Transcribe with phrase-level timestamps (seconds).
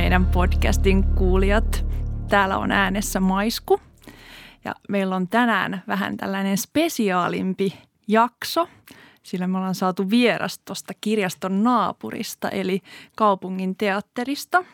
[0.00, 1.86] meidän podcastin kuulijat.
[2.28, 3.80] Täällä on äänessä Maisku
[4.64, 7.78] ja meillä on tänään vähän tällainen spesiaalimpi
[8.08, 8.68] jakso,
[9.22, 12.80] sillä me ollaan saatu vieras tuosta kirjaston naapurista eli
[13.16, 14.64] kaupungin teatterista.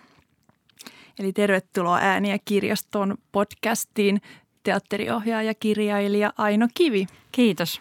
[1.18, 4.20] Eli tervetuloa ääniä kirjaston podcastiin
[4.62, 7.06] teatteriohjaaja, kirjailija Aino Kivi.
[7.32, 7.80] Kiitos.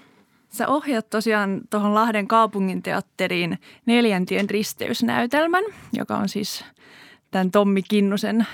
[0.49, 6.65] Sä ohjaat tosiaan tuohon Lahden kaupunginteatteriin neljäntien risteysnäytelmän, joka on siis
[7.35, 8.47] tämän Tommi Kinnusen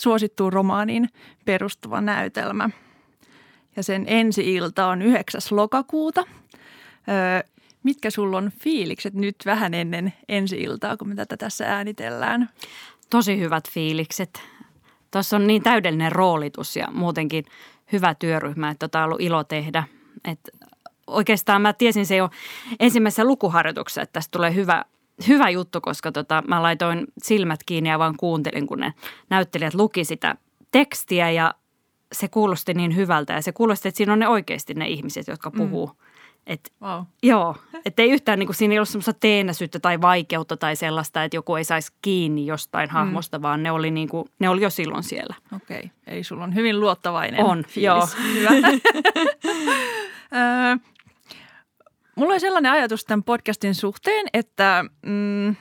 [0.00, 1.08] suosittuun romaaniin
[1.44, 2.70] perustuva näytelmä.
[3.76, 5.40] Ja sen ensi-ilta on 9.
[5.50, 6.24] lokakuuta.
[7.82, 12.50] Mitkä sulla on fiilikset nyt vähän ennen ensi-iltaa, kun me tätä tässä äänitellään?
[13.10, 14.42] Tosi hyvät fiilikset.
[15.10, 17.44] Tuossa on niin täydellinen roolitus ja muutenkin
[17.92, 19.84] hyvä työryhmä, että tota on ollut ilo tehdä.
[20.24, 20.40] Et
[21.06, 22.30] oikeastaan mä tiesin se jo
[22.80, 24.84] ensimmäisessä lukuharjoituksessa, että tästä tulee hyvä,
[25.28, 28.92] hyvä juttu, koska tota, mä laitoin silmät kiinni ja vaan kuuntelin, kun ne
[29.30, 30.36] näyttelijät luki sitä
[30.70, 31.54] tekstiä ja
[32.12, 35.50] se kuulosti niin hyvältä ja se kuulosti, että siinä on ne oikeasti ne ihmiset, jotka
[35.50, 35.56] mm.
[35.56, 35.86] puhuu.
[35.86, 35.94] Mm.
[36.46, 37.02] Et, wow.
[37.22, 41.24] Joo, että ei yhtään niin kuin, siinä ei ollut semmoista teenäisyyttä tai vaikeutta tai sellaista,
[41.24, 42.92] että joku ei saisi kiinni jostain mm.
[42.92, 45.34] hahmosta, vaan ne oli, niin kuin, ne oli jo silloin siellä.
[45.56, 45.90] Okei, okay.
[46.06, 47.84] eli sulla on hyvin luottavainen On, fiilis.
[47.84, 48.08] joo.
[48.34, 48.50] Hyvä.
[52.16, 55.56] Mulla on sellainen ajatus tämän podcastin suhteen, että mm,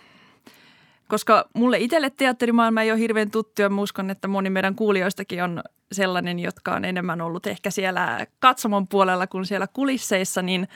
[1.07, 5.63] koska mulle itselle teatterimaailma ei ole hirveän tuttu ja uskon, että moni meidän kuulijoistakin on
[5.91, 10.67] sellainen, jotka on enemmän ollut ehkä siellä katsomon puolella kuin siellä kulisseissa, niin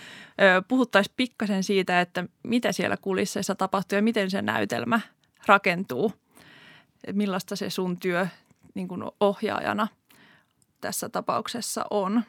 [0.67, 5.00] puhuttaisiin pikkasen siitä, että mitä siellä kulisseissa tapahtuu ja miten se näytelmä
[5.45, 6.13] rakentuu.
[7.13, 8.27] Millaista se sun työ
[8.73, 9.88] niin kuin ohjaajana
[10.81, 12.23] tässä tapauksessa on.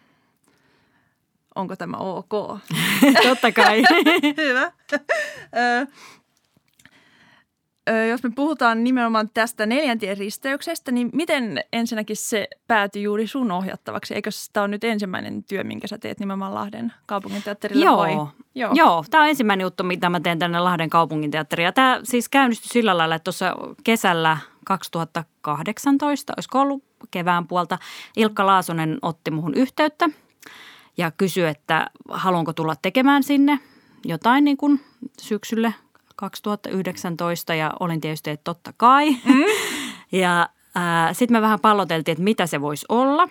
[1.55, 2.31] Onko tämä ok?
[3.29, 3.83] Totta kai.
[4.37, 4.73] Hyvä.
[8.11, 14.15] jos me puhutaan nimenomaan tästä neljäntien risteyksestä, niin miten ensinnäkin se päätyi juuri sun ohjattavaksi?
[14.15, 17.97] Eikö tämä ole nyt ensimmäinen työ, minkä sä teet nimenomaan Lahden kaupunginteatterilla Joo.
[17.97, 18.15] vai?
[18.55, 18.73] Joo.
[18.75, 21.75] Joo, tämä on ensimmäinen juttu, mitä mä teen tänne Lahden kaupunginteatteriin.
[21.75, 27.79] Tämä siis käynnistyi sillä lailla, että tuossa kesällä 2018, olisiko ollut kevään puolta,
[28.17, 30.09] Ilkka Laasonen otti muhun yhteyttä–
[30.97, 33.59] ja kysyi, että haluanko tulla tekemään sinne
[34.05, 34.81] jotain niin kuin
[35.21, 35.75] syksylle
[36.17, 39.11] 2019 ja olin tietysti, että totta kai.
[39.11, 39.45] Mm.
[40.23, 40.49] ja
[41.13, 43.29] sitten me vähän palloteltiin, että mitä se voisi olla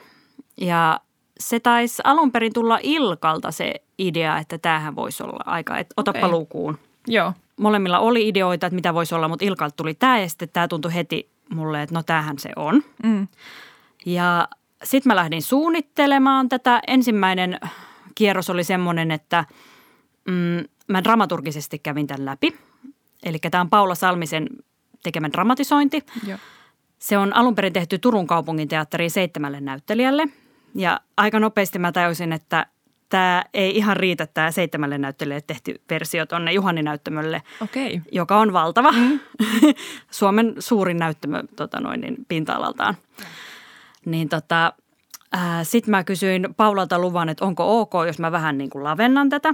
[0.62, 1.00] ja
[1.40, 6.20] se taisi alun perin tulla Ilkalta se idea, että tämähän voisi olla aika, että otapa
[6.20, 6.32] okay.
[6.32, 6.80] lukuun.
[7.08, 7.34] Joo.
[7.58, 10.94] Molemmilla oli ideoita, että mitä voisi olla, mutta Ilkalta tuli tämä ja sitten tämä tuntui
[10.94, 12.84] heti mulle, että no tämähän se on.
[13.04, 13.28] Mm.
[14.06, 14.48] Ja
[14.84, 16.82] sitten mä lähdin suunnittelemaan tätä.
[16.88, 17.60] Ensimmäinen
[18.16, 19.46] kierros oli semmoinen, että
[20.28, 22.56] mm, mä dramaturgisesti kävin tämän läpi.
[23.24, 24.48] Eli tämä on Paula Salmisen
[25.04, 26.04] tekemä dramatisointi.
[26.28, 26.38] Joo.
[27.00, 30.28] Se on alun perin tehty Turun kaupungin teatteriin seitsemälle näyttelijälle.
[30.76, 32.66] Ja aika nopeasti mä tajusin, että
[33.10, 38.02] tämä ei ihan riitä tämä seitsemälle näyttelijälle tehty versio tuonne Juhani-näyttämölle, okay.
[38.12, 38.92] joka on valtava.
[38.92, 39.20] Mm.
[40.12, 42.98] Suomen suurin näyttämö tota noin, niin pinta-alaltaan.
[43.20, 43.26] Ja.
[44.06, 44.74] Niin tota,
[45.64, 49.54] sitten mä kysyin Paulalta luvan, että onko ok, jos mä vähän niin kuin lavennan tätä.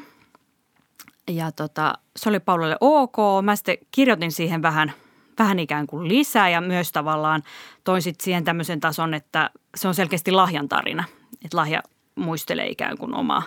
[1.27, 3.17] Ja tota, se oli Paulalle ok.
[3.41, 4.93] Mä sitten kirjoitin siihen vähän,
[5.39, 7.43] vähän ikään kuin lisää ja myös tavallaan
[7.83, 11.03] toin sitten siihen tämmöisen tason, että se on selkeästi lahjan tarina.
[11.45, 11.83] Että lahja
[12.15, 13.43] muistelee ikään kuin omaa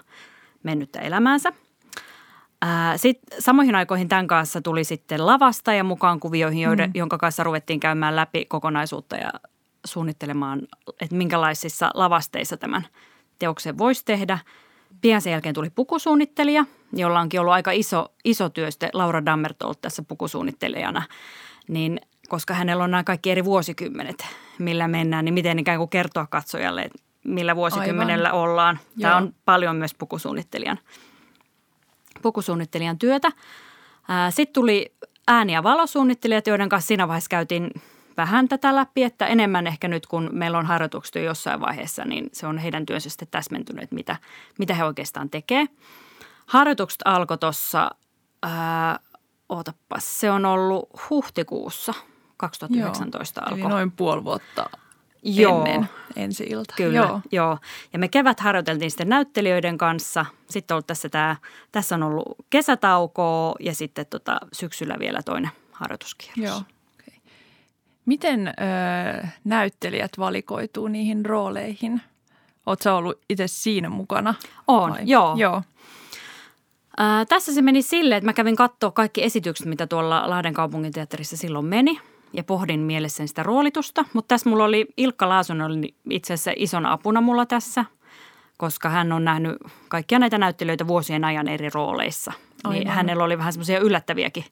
[0.63, 1.53] mennyttä elämäänsä.
[2.97, 6.95] Sitten samoihin aikoihin tämän kanssa tuli sitten lavasta ja mukaan kuvioihin, joiden, mm.
[6.95, 9.31] jonka kanssa ruvettiin käymään läpi kokonaisuutta ja
[9.89, 10.63] suunnittelemaan,
[11.01, 12.87] että minkälaisissa lavasteissa tämän
[13.39, 14.39] teoksen voisi tehdä.
[15.01, 19.81] Pian sen jälkeen tuli pukusuunnittelija, jolla onkin ollut aika iso, iso työ sitten Laura Dammertolt
[19.81, 21.03] tässä pukusuunnittelijana.
[21.69, 24.27] Niin koska hänellä on nämä kaikki eri vuosikymmenet,
[24.59, 28.41] millä mennään, niin miten ikään kuin kertoa katsojalle, että millä vuosikymmenellä Aivan.
[28.41, 28.79] ollaan.
[29.01, 29.19] Tämä Joo.
[29.19, 30.79] on paljon myös pukusuunnittelijan,
[32.23, 33.33] pukusuunnittelijan työtä.
[34.31, 34.93] Sitten tuli
[35.29, 37.71] ääni- ja valosuunnittelijat, joiden kanssa siinä vaiheessa käytiin
[38.19, 42.29] vähän tätä läpi, että enemmän ehkä nyt kun meillä on harjoitukset jo jossain vaiheessa, niin
[42.33, 44.17] se on heidän työnsä sitten täsmentynyt, että mitä,
[44.59, 45.67] mitä he oikeastaan tekee.
[46.47, 47.91] Harjoitukset alkoi tuossa,
[49.49, 51.95] ootapas, se on ollut huhtikuussa
[52.37, 53.61] 2019 alkoi.
[53.61, 54.71] Eli noin puoli vuotta
[55.23, 55.65] joo.
[55.65, 56.75] ennen ensi ilta.
[56.77, 57.21] Kyllä, joo.
[57.33, 57.59] joo.
[57.93, 60.27] Ja me kevät harjoiteltiin sitten näyttelijöiden kanssa.
[60.51, 61.37] Sitten on ollut tässä, tämä,
[61.73, 66.45] tässä on ollut kesätaukoa ja sitten tota, syksyllä vielä toinen harjoituskierros.
[66.45, 66.63] Joo.
[68.09, 68.53] Miten ö,
[69.45, 72.01] näyttelijät valikoituu niihin rooleihin?
[72.67, 74.35] Oletko ollut itse siinä mukana?
[74.67, 75.35] On, joo.
[75.37, 75.63] joo.
[76.99, 81.37] Ää, tässä se meni silleen, että mä kävin katsoa kaikki esitykset, mitä tuolla Lahden kaupunginteatterissa
[81.37, 82.01] silloin meni.
[82.33, 84.05] ja pohdin mielessäni sitä roolitusta.
[84.13, 87.85] Mutta tässä mulla oli, Ilkka Laasonen oli itse asiassa isona apuna mulla tässä,
[88.57, 89.57] koska hän on nähnyt
[89.89, 92.33] kaikkia näitä näyttelijöitä vuosien ajan eri rooleissa.
[92.71, 94.45] Niin hänellä oli vähän semmoisia yllättäviäkin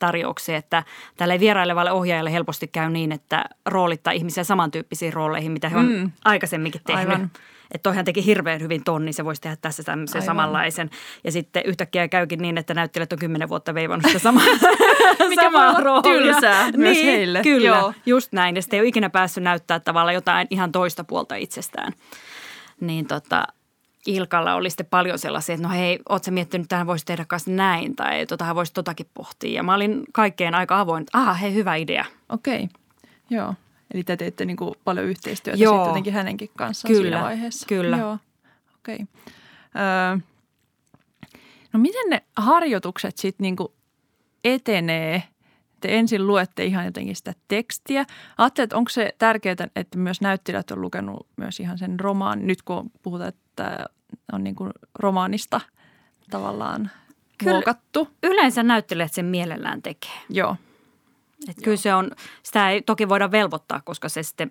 [0.00, 0.82] tarjouksia, että
[1.16, 6.10] tälle vierailevalle ohjaajalle helposti käy niin, että roolittaa ihmisiä samantyyppisiin rooleihin, mitä he on mm.
[6.24, 7.10] aikaisemminkin tehnyt.
[7.10, 7.30] Aivan.
[7.74, 10.90] Että toihan teki hirveän hyvin ton, niin se voisi tehdä tässä tämmöisen samanlaisen.
[11.24, 14.44] Ja sitten yhtäkkiä käykin niin, että näyttelijät on kymmenen vuotta veivannut sitä samaa,
[15.28, 16.02] Mikä samaa roolia.
[16.02, 17.42] tylsää myös niin, heille.
[17.42, 17.92] Kyllä, Joo.
[18.06, 18.56] just näin.
[18.56, 21.92] Ja sitten ei ole ikinä päässyt näyttää tavallaan jotain ihan toista puolta itsestään.
[22.80, 23.44] Niin tota,
[24.06, 27.24] Ilkalla oli sitten paljon sellaisia, että no hei, oot sä miettinyt, että tähän voisi tehdä
[27.24, 29.52] kanssa näin tai totahan voisi totakin pohtia.
[29.52, 32.04] Ja mä olin kaikkeen aika avoin, että aha, hei, hyvä idea.
[32.28, 32.68] Okei, okay.
[33.30, 33.54] joo.
[33.94, 35.74] Eli te teitte niin kuin paljon yhteistyötä Joo.
[35.74, 37.66] sitten jotenkin hänenkin kanssaan kyllä, siinä vaiheessa.
[37.66, 38.18] Kyllä, Joo,
[38.78, 38.94] okei.
[38.94, 39.06] Okay.
[39.76, 40.16] Öö,
[41.72, 43.56] no miten ne harjoitukset sitten niin
[44.44, 45.22] etenee?
[45.80, 48.04] Te ensin luette ihan jotenkin sitä tekstiä.
[48.38, 52.62] Ajattelin, että onko se tärkeää, että myös näyttelijät on lukenut myös ihan sen romaan, nyt
[52.62, 53.40] kun puhutaan, että
[54.32, 55.60] on niin kuin romaanista
[56.30, 56.90] tavallaan
[57.38, 58.08] Kyllä, muokattu.
[58.22, 60.20] Yleensä näyttelijät sen mielellään tekee.
[60.28, 60.56] Joo.
[61.48, 62.10] Et kyllä se on,
[62.42, 64.50] sitä ei toki voida velvoittaa, koska se sitten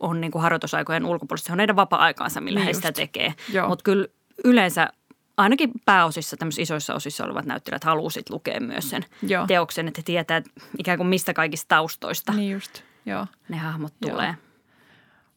[0.00, 1.46] on niin kuin harjoitusaikojen ulkopuolista.
[1.46, 3.34] Se on heidän vapaa-aikaansa, millä niin he sitä tekee.
[3.68, 4.06] Mutta kyllä
[4.44, 4.88] yleensä
[5.36, 9.46] ainakin pääosissa, tämmöisissä isoissa osissa olevat näyttelijät halusit lukea myös sen Joo.
[9.46, 10.42] teoksen, että he tietää
[10.78, 12.82] ikään kuin mistä kaikista taustoista niin just.
[13.06, 13.26] Joo.
[13.48, 14.10] ne hahmot Joo.
[14.10, 14.34] tulee.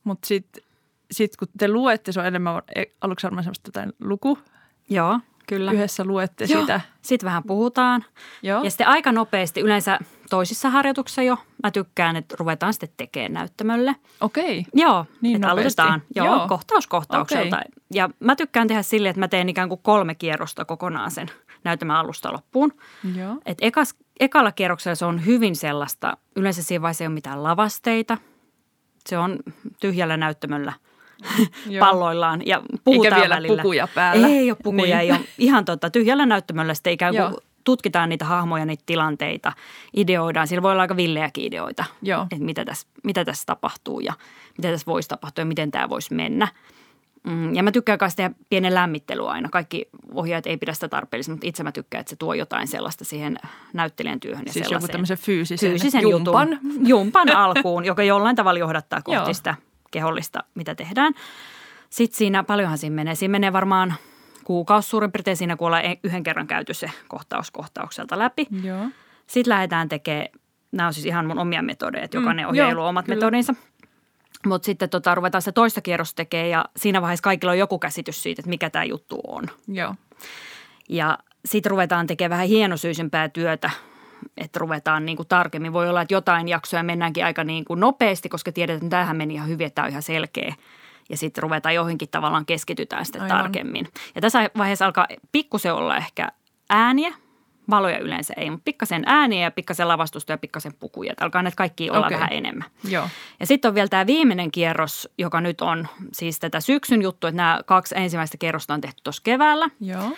[0.03, 0.63] Mutta sitten
[1.11, 4.39] sit kun te luette, se on enemmän e, aluksi varmaan semmoista jotain luku.
[4.89, 5.19] Joo.
[5.49, 5.71] Kyllä.
[5.71, 6.61] Yhdessä luette Joo.
[6.61, 6.81] sitä.
[7.01, 8.05] Sitten vähän puhutaan.
[8.43, 8.63] Joo.
[8.63, 13.95] Ja sitten aika nopeasti, yleensä toisissa harjoituksissa jo, mä tykkään, että ruvetaan sitten tekemään näyttämölle.
[14.21, 14.65] Okei.
[14.73, 16.47] Joo, niin että aloitetaan Joo, Joo.
[16.47, 17.57] kohtaus kohtaukselta.
[17.57, 17.71] Okay.
[17.93, 21.27] Ja mä tykkään tehdä silleen, että mä teen ikään kuin kolme kierrosta kokonaan sen
[21.63, 22.73] näyttämän alusta loppuun.
[23.15, 23.37] Joo.
[23.45, 28.17] Et ekas, ekalla kierroksella se on hyvin sellaista, yleensä siinä vaiheessa ei ole mitään lavasteita.
[29.07, 29.39] Se on
[29.79, 30.73] tyhjällä näyttämöllä–
[31.79, 33.61] palloillaan ja puhutaan Eikä vielä välillä.
[33.61, 34.27] pukuja päällä.
[34.27, 34.97] Ei ole pukuja, niin.
[34.97, 35.19] ei ole.
[35.37, 37.39] Ihan tota, tyhjällä näyttämöllä sitten ikään kuin Joo.
[37.63, 39.53] tutkitaan niitä hahmoja, niitä tilanteita,
[39.95, 40.47] ideoidaan.
[40.47, 42.23] Siellä voi olla aika villejäkin ideoita, Joo.
[42.23, 44.13] että mitä tässä, mitä tässä tapahtuu ja
[44.57, 46.47] mitä tässä voisi tapahtua ja miten tämä voisi mennä.
[47.23, 49.49] Mm, ja mä tykkään myös tehdä pienen lämmittely aina.
[49.49, 53.05] Kaikki ohjaajat ei pidä sitä tarpeellisena, mutta itse mä tykkään, että se tuo jotain sellaista
[53.05, 53.39] siihen
[53.73, 54.45] näyttelijän työhön.
[54.45, 56.59] Ja siis joku tämmöisen fyysisen, fyysisen jumpan.
[56.63, 59.33] Jutun, jumpan alkuun, joka jollain tavalla johdattaa kohti Joo.
[59.33, 59.55] sitä
[59.91, 61.13] kehollista, mitä tehdään.
[61.89, 63.15] Sitten siinä, paljonhan siinä menee.
[63.15, 63.93] Siinä menee varmaan
[64.43, 68.47] kuukausi suurin piirtein siinä, kun ollaan e- yhden kerran käyty se kohtaus kohtaukselta läpi.
[68.63, 68.85] Joo.
[69.27, 70.27] Sitten lähdetään tekemään,
[70.71, 73.15] nämä on siis ihan mun omia metodeja, että jokainen mm, ohjailu omat kyllä.
[73.15, 73.55] metodinsa.
[74.45, 78.23] Mutta sitten tota, ruvetaan se toista kierrosta tekemään ja siinä vaiheessa kaikilla on joku käsitys
[78.23, 79.43] siitä, että mikä tämä juttu on.
[79.67, 79.95] Joo.
[80.89, 83.69] Ja sitten ruvetaan tekemään vähän hienosyisempää työtä
[84.37, 85.73] että ruvetaan niin kuin tarkemmin.
[85.73, 89.33] Voi olla, että jotain jaksoja mennäänkin aika niin kuin nopeasti, koska tiedetään, että tämähän meni
[89.33, 90.55] ihan hyvin, että tämä on ihan selkeä.
[91.09, 93.37] Ja sitten ruvetaan johonkin tavallaan keskitytään sitten Aivan.
[93.37, 93.87] tarkemmin.
[94.15, 96.31] Ja tässä vaiheessa alkaa pikkusen olla ehkä
[96.69, 97.13] ääniä,
[97.69, 101.11] valoja yleensä ei, mutta pikkasen ääniä ja pikkasen lavastusta ja pikkasen pukuja.
[101.11, 102.17] Että alkaa näitä kaikki olla okay.
[102.17, 102.69] vähän enemmän.
[102.83, 103.09] Joo.
[103.39, 107.37] Ja sitten on vielä tämä viimeinen kierros, joka nyt on siis tätä syksyn juttu, että
[107.37, 109.69] nämä kaksi ensimmäistä kierrosta on tehty tuossa keväällä.
[109.79, 110.11] Joo.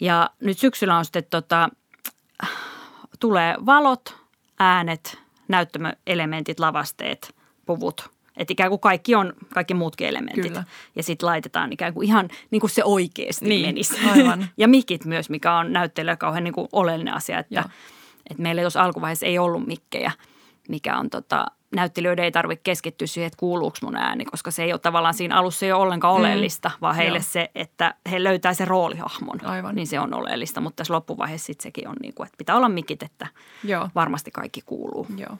[0.00, 1.68] Ja nyt syksyllä on sitten tota,
[3.20, 4.16] tulee valot,
[4.58, 7.34] äänet, näyttämöelementit, lavasteet,
[7.66, 8.10] puvut.
[8.36, 10.46] Että ikään kuin kaikki on, kaikki muutkin elementit.
[10.46, 10.64] Kyllä.
[10.96, 13.96] Ja sitten laitetaan ikään kuin ihan niin kuin se oikeasti niin, menisi.
[14.10, 14.48] Aivan.
[14.56, 17.38] ja mikit myös, mikä on näyttelijä kauhean niin kuin oleellinen asia.
[17.38, 17.64] Että,
[18.30, 20.12] että meillä tuossa alkuvaiheessa ei ollut mikkejä,
[20.68, 24.72] mikä on tota, näyttelijöiden ei tarvitse keskittyä siihen, että kuuluuko mun ääni, koska se ei
[24.72, 26.20] ole tavallaan siinä alussa ei ole ollenkaan mm.
[26.20, 26.80] oleellista, mm.
[26.80, 27.26] vaan heille Joo.
[27.28, 29.74] se, että he löytää sen roolihahmon, Aivan.
[29.74, 30.60] niin se on oleellista.
[30.60, 33.26] Mutta tässä loppuvaiheessa sitten sekin on niin kuin, että pitää olla mikit, että
[33.64, 33.90] Joo.
[33.94, 35.06] varmasti kaikki kuuluu.
[35.16, 35.38] Joo.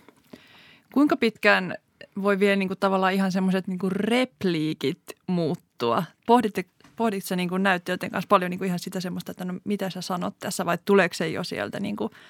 [0.92, 1.74] Kuinka pitkään
[2.22, 6.04] voi vielä niin kuin tavallaan ihan semmoiset niin kuin repliikit muuttua?
[6.26, 6.64] Pohditte,
[6.96, 10.00] pohditko niin kuin näyttelijöiden kanssa paljon niin kuin ihan sitä semmoista, että no mitä sä
[10.00, 12.10] sanot tässä vai tuleeko se jo sieltä niin kuin–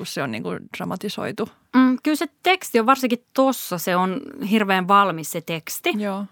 [0.00, 1.48] kun se on niin kuin dramatisoitu.
[1.76, 5.92] Mm, kyllä se teksti on varsinkin tuossa, se on hirveän valmis se teksti.
[5.98, 6.24] Joo.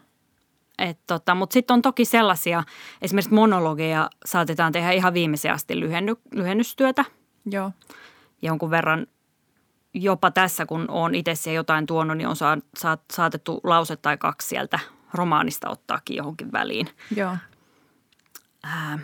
[1.07, 2.63] tota, Mutta sitten on toki sellaisia,
[3.03, 7.05] esimerkiksi monologeja saatetaan tehdä ihan viimeiseen asti lyhenny, lyhennystyötä.
[7.51, 7.73] Joo.
[8.43, 9.07] Jonkun verran
[9.95, 14.49] jopa tässä, kun on itse jotain tuonut, niin on sa, sa, saatettu lause tai kaksi
[14.49, 14.79] sieltä
[15.15, 16.89] romaanista ottaakin johonkin väliin.
[17.17, 17.37] Joo.
[18.63, 18.99] Ää,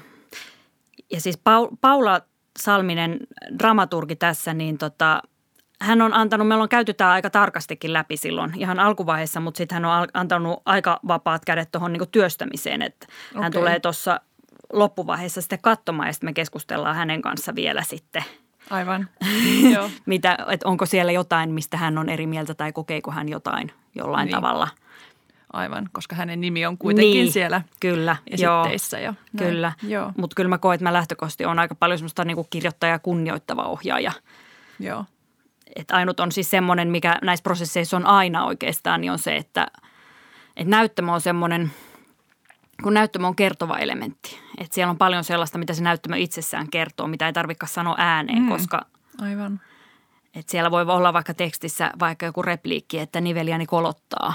[1.13, 1.39] ja siis
[1.81, 2.21] Paula
[2.59, 3.19] Salminen
[3.59, 5.23] dramaturgi tässä, niin tota,
[5.81, 9.77] hän on antanut, meillä on käyty tämä aika tarkastikin läpi silloin ihan alkuvaiheessa, mutta sitten
[9.77, 13.43] hän on antanut aika vapaat kädet tuohon niin työstämiseen, että okay.
[13.43, 14.21] hän tulee tuossa
[14.73, 18.25] loppuvaiheessa sitten katsomaan ja sitten me keskustellaan hänen kanssa vielä sitten
[18.71, 19.09] Aivan.
[19.75, 19.91] Joo.
[20.07, 24.27] Mitä, että onko siellä jotain, mistä hän on eri mieltä tai kokeeko hän jotain jollain
[24.27, 24.35] Niin.
[24.35, 24.69] tavalla.
[25.55, 28.61] Aivan, koska hänen nimi on kuitenkin Niin, siellä Kyllä, joo.
[28.61, 28.99] esitteissä.
[28.99, 29.49] Ja näin.
[29.51, 32.99] Kyllä, Joo, mutta kyllä mä koen, että mä lähtökohtaisesti on aika paljon semmoista niin kirjoittaja
[32.99, 34.13] kunnioittava ohjaaja.
[34.81, 35.05] joo.
[35.77, 39.67] Et ainut on siis semmoinen, mikä näissä prosesseissa on aina oikeastaan, niin on se, että,
[40.57, 41.73] että näyttämö on semmoinen,
[42.83, 44.39] kun näyttämö on kertova elementti.
[44.59, 48.43] Että siellä on paljon sellaista, mitä se näyttämö itsessään kertoo, mitä ei tarvitse sanoa ääneen,
[48.43, 48.49] Mm.
[48.49, 48.87] koska
[49.21, 49.61] Aivan.
[50.35, 54.33] että siellä voi olla vaikka tekstissä vaikka joku repliikki, että niveliäni kolottaa.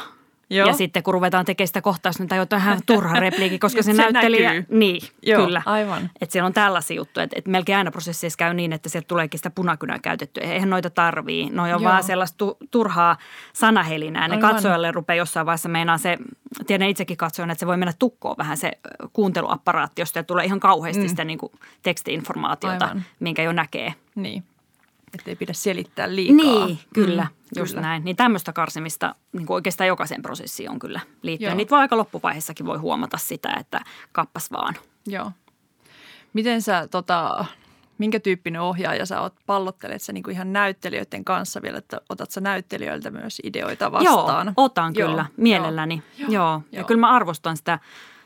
[0.50, 0.68] Joo.
[0.68, 3.94] Ja sitten kun ruvetaan tekemään sitä kohtausta, niin tämä on ihan turha repliikki, koska se,
[3.94, 4.54] Se näyttelijä...
[4.54, 4.78] näkyy.
[4.78, 5.62] Niin, Joo, kyllä.
[5.66, 6.10] aivan.
[6.22, 9.38] Että siellä on tällaisia juttuja, että, että melkein aina prosesseissa käy niin, että sieltä tuleekin
[9.40, 10.42] sitä punakynää käytetty.
[10.42, 11.50] Eihän noita tarvii.
[11.50, 11.84] No on Joo.
[11.84, 13.18] vaan sellaista tu- turhaa
[13.54, 14.28] sanahelinää.
[14.28, 14.52] Ne Aivan.
[14.54, 16.18] katsojalle rupeaa jossain vaiheessa meinaa se,
[16.68, 18.72] tiedän itsekin katsojan, että se voi mennä tukkoon vähän se
[19.14, 21.08] kuunteluapparaatti, josta tulee ihan kauheasti Mm.
[21.10, 21.52] sitä niin kuin
[21.84, 23.06] tekstiinformaatiota, Aivan.
[23.20, 23.94] minkä jo näkee.
[24.16, 24.44] Niin.
[25.14, 26.66] Että ei pidä selittää liikaa.
[26.66, 27.88] Niin, kyllä, Mm, just kyllä.
[27.88, 28.04] näin.
[28.06, 31.50] Niin tämmöistä karsimista niin kuin oikeastaan jokaisen prosessiin on kyllä liittyen.
[31.50, 31.58] Joo.
[31.58, 34.76] Niitä voi aika loppuvaiheessakin voi huomata sitä, että kappas vaan.
[35.08, 35.32] Joo.
[36.34, 37.46] Miten sä, tota,
[37.98, 39.34] minkä tyyppinen ohjaaja sä oot?
[39.46, 44.46] Pallottelet sä niinku ihan näyttelijöiden kanssa vielä, että otat sä näyttelijöiltä myös ideoita vastaan?
[44.48, 45.34] Joo, otan Joo, kyllä, joo.
[45.38, 46.04] mielelläni.
[46.18, 46.44] Joo, Joo.
[46.44, 46.62] Joo.
[46.72, 46.88] Ja joo.
[46.88, 47.80] kyllä mä arvostan sitä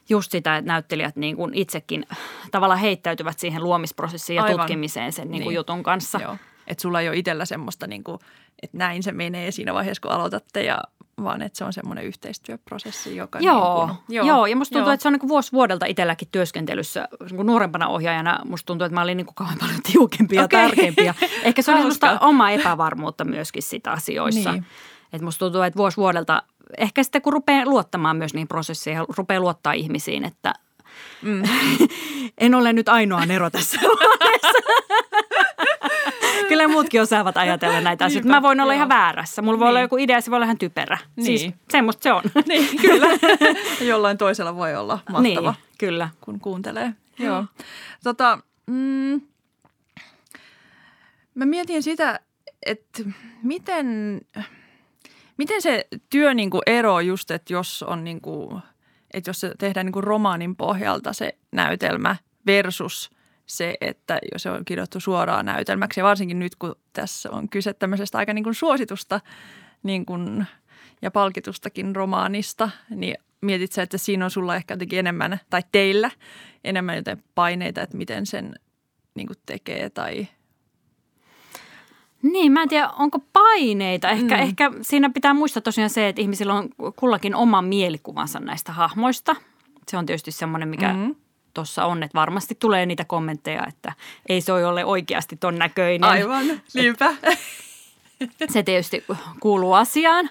[0.09, 2.05] just sitä, että näyttelijät niin kuin itsekin
[2.51, 4.59] tavallaan heittäytyvät siihen luomisprosessiin ja Aivan.
[4.59, 5.55] tutkimiseen sen niin kuin Niin.
[5.55, 6.19] jutun kanssa.
[6.21, 6.37] Joo.
[6.67, 8.19] Että sulla ei ole itsellä semmoista, niinku,
[8.63, 10.77] että näin se menee siinä vaiheessa, kun aloitatte, ja,
[11.23, 13.39] vaan että se on semmoinen yhteistyöprosessi, joka...
[13.39, 14.27] Joo, Niin joo.
[14.27, 17.07] joo, ja musta tuntuu, että se on niin vuosi vuodelta itselläkin työskentelyssä.
[17.19, 20.45] Niin kuin nuorempana ohjaajana musta tuntuu, että mä olin niin kuin kauhean paljon tiukempia ja
[20.45, 20.61] Okei.
[20.67, 21.13] tarkempia.
[21.43, 21.97] Ehkä se Hauska.
[21.97, 24.51] semmoista omaa epävarmuutta myöskin sitä asioissa.
[24.51, 24.65] Niin.
[25.13, 26.43] Että musta tuntuu, että vuosi vuodelta,
[26.77, 30.53] ehkä sitten kun rupeaa luottamaan myös niihin prosesseihin ja rupeaa luottaa ihmisiin, että
[31.21, 31.43] Mm.
[32.37, 33.79] en ole nyt ainoa Nero tässä.
[36.53, 38.29] Kyllä muutkin osaavat ajatella näitä asioita.
[38.29, 38.77] Mä voin olla joo.
[38.77, 39.41] ihan väärässä.
[39.41, 39.83] Mulla voi olla Niin.
[39.83, 40.97] joku idea, se voi olla ihan typerä.
[41.21, 41.55] Siis Niin.
[41.71, 42.23] semmoista se on.
[42.47, 43.07] niin, kyllä.
[43.89, 45.21] Jollain toisella voi olla mahtava.
[45.21, 45.39] Niin,
[45.77, 46.09] kyllä.
[46.21, 46.93] kun kuuntelee.
[47.19, 47.45] Joo.
[48.03, 49.21] Tota, mm,
[51.35, 52.19] mä mietin sitä,
[52.65, 53.03] että
[53.43, 54.21] miten,
[55.37, 58.61] miten se työ niin kuin eroaa just, että jos on niin kuin,
[59.13, 63.11] että jos se tehdään niin kuin romaanin pohjalta se näytelmä versus
[63.45, 67.73] se, että jos se on kirjoittu suoraan näytelmäksi ja varsinkin nyt, kun tässä on kyse
[67.73, 69.21] tämmöisestä aika niin kuin suositusta
[69.83, 70.45] niin kuin,
[71.01, 76.11] ja palkitustakin romaanista, niin mietit sä, että siinä on sulla ehkä jotenkin enemmän, tai teillä
[76.63, 78.55] enemmän jotain paineita, että miten sen
[79.15, 80.27] niin kuin tekee tai
[82.21, 84.09] Niin, mä en tiedä, onko paineita.
[84.09, 84.41] Ehkä, Mm.
[84.43, 89.35] ehkä siinä pitää muistaa tosiaan se, että ihmisillä on kullakin oma mielikuvansa näistä hahmoista.
[89.91, 91.15] Se on tietysti semmoinen, mikä mm.
[91.53, 93.93] Tuossa on, että varmasti tulee niitä kommentteja, että
[94.29, 96.09] ei se ole oikeasti ton näköinen.
[96.09, 97.13] aivan, niinpä.
[98.49, 99.03] Se tietysti
[99.39, 100.29] kuuluu asiaan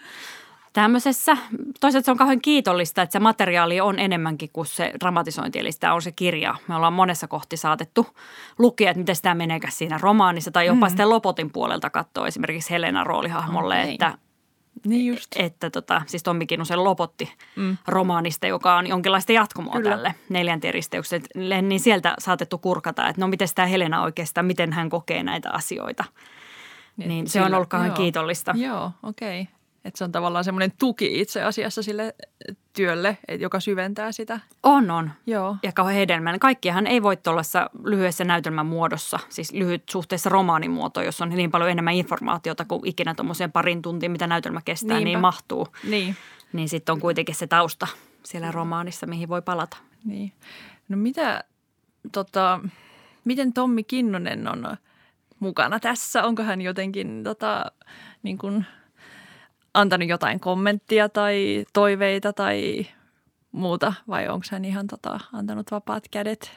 [0.73, 1.37] tämmöisessä.
[1.81, 5.95] Toisaalta se on kauhean kiitollista, että se materiaali on enemmänkin kuin se dramatisointi, eli sitä
[5.95, 6.55] on se kirja.
[6.69, 8.07] Me ollaan monessa kohti saatettu
[8.59, 10.91] lukea, että miten sitä meneekäs siinä romaanissa tai jopa mm.
[10.91, 13.93] sitten Lopotin puolelta katsoa esimerkiksi Helena roolihahmolle, Okei.
[13.93, 14.19] että
[14.87, 15.27] niin just.
[15.37, 17.77] että tota, siis Tommi Kinnusen Lopotti Mm.
[17.87, 19.91] romaanista, joka on jonkinlaista jatkumoa Kyllä.
[19.91, 24.91] tälle neljänteen risteykselle, niin sieltä saatettu kurkata, että no miten tämä Helena oikeastaan, miten hän
[24.91, 26.05] kokee näitä asioita.
[26.97, 28.55] Niin, se on sillä- ollut kauhean kiitollista.
[28.57, 29.41] Joo, okei.
[29.41, 29.55] Okay.
[29.85, 32.15] Että se on tavallaan semmoinen tuki itse asiassa sille
[32.73, 34.41] työlle, joka syventää sitä.
[34.63, 35.11] On, on.
[35.27, 35.57] Joo.
[35.63, 36.41] Ja kauhean hedelmällinen.
[36.41, 41.71] Kaikkiahan ei voi tuollaisessa lyhyessä näytelmän muodossa, siis lyhyt suhteessa romaanimuoto, jos on niin paljon
[41.71, 45.05] enemmän informaatiota kuin ikinä tuommoiseen parin tuntiin, mitä näytelmä kestää, Niinpä.
[45.05, 45.69] niin mahtuu.
[45.89, 46.17] Niin.
[46.53, 47.87] Niin sitten on kuitenkin se tausta
[48.25, 49.77] siellä romaanissa, mihin voi palata.
[50.05, 50.33] Niin.
[50.89, 51.45] No mitä,
[52.13, 52.61] tota,
[53.25, 54.77] miten Tommi Kinnunen on
[55.41, 56.23] mukana tässä?
[56.25, 57.73] Onko hän jotenkin tota,
[58.23, 58.67] niin kuin,
[59.75, 62.87] antanut jotain kommenttia tai toiveita tai
[63.53, 63.93] muuta?
[64.09, 66.51] Vai onko hän ihan tota, antanut vapaat kädet?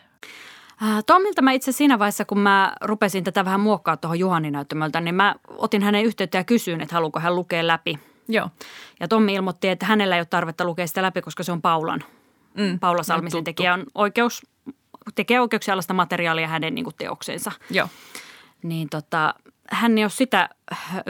[0.82, 5.16] Ää, Tommilta mä itse siinä vaiheessa, kun mä rupesin tätä vähän muokkaa tuohon Juhani-näyttämöltä, niin
[5.16, 8.00] mä otin hänen yhteyttä ja kysyin, että haluuko hän lukea läpi.
[8.28, 8.50] Joo.
[9.00, 12.04] Ja Tommi ilmoitti, että hänellä ei ole tarvetta lukea sitä läpi, koska se on Paulan.
[12.58, 13.44] Mm, Paula Salmisen tuttu.
[13.44, 14.46] tekijä on oikeus,
[15.16, 17.52] tekee oikeuksia alaista materiaalia hänen niin kuin teoksensa.
[17.70, 17.88] Joo.
[18.64, 19.34] Niin tota,
[19.72, 20.50] hän ei ole sitä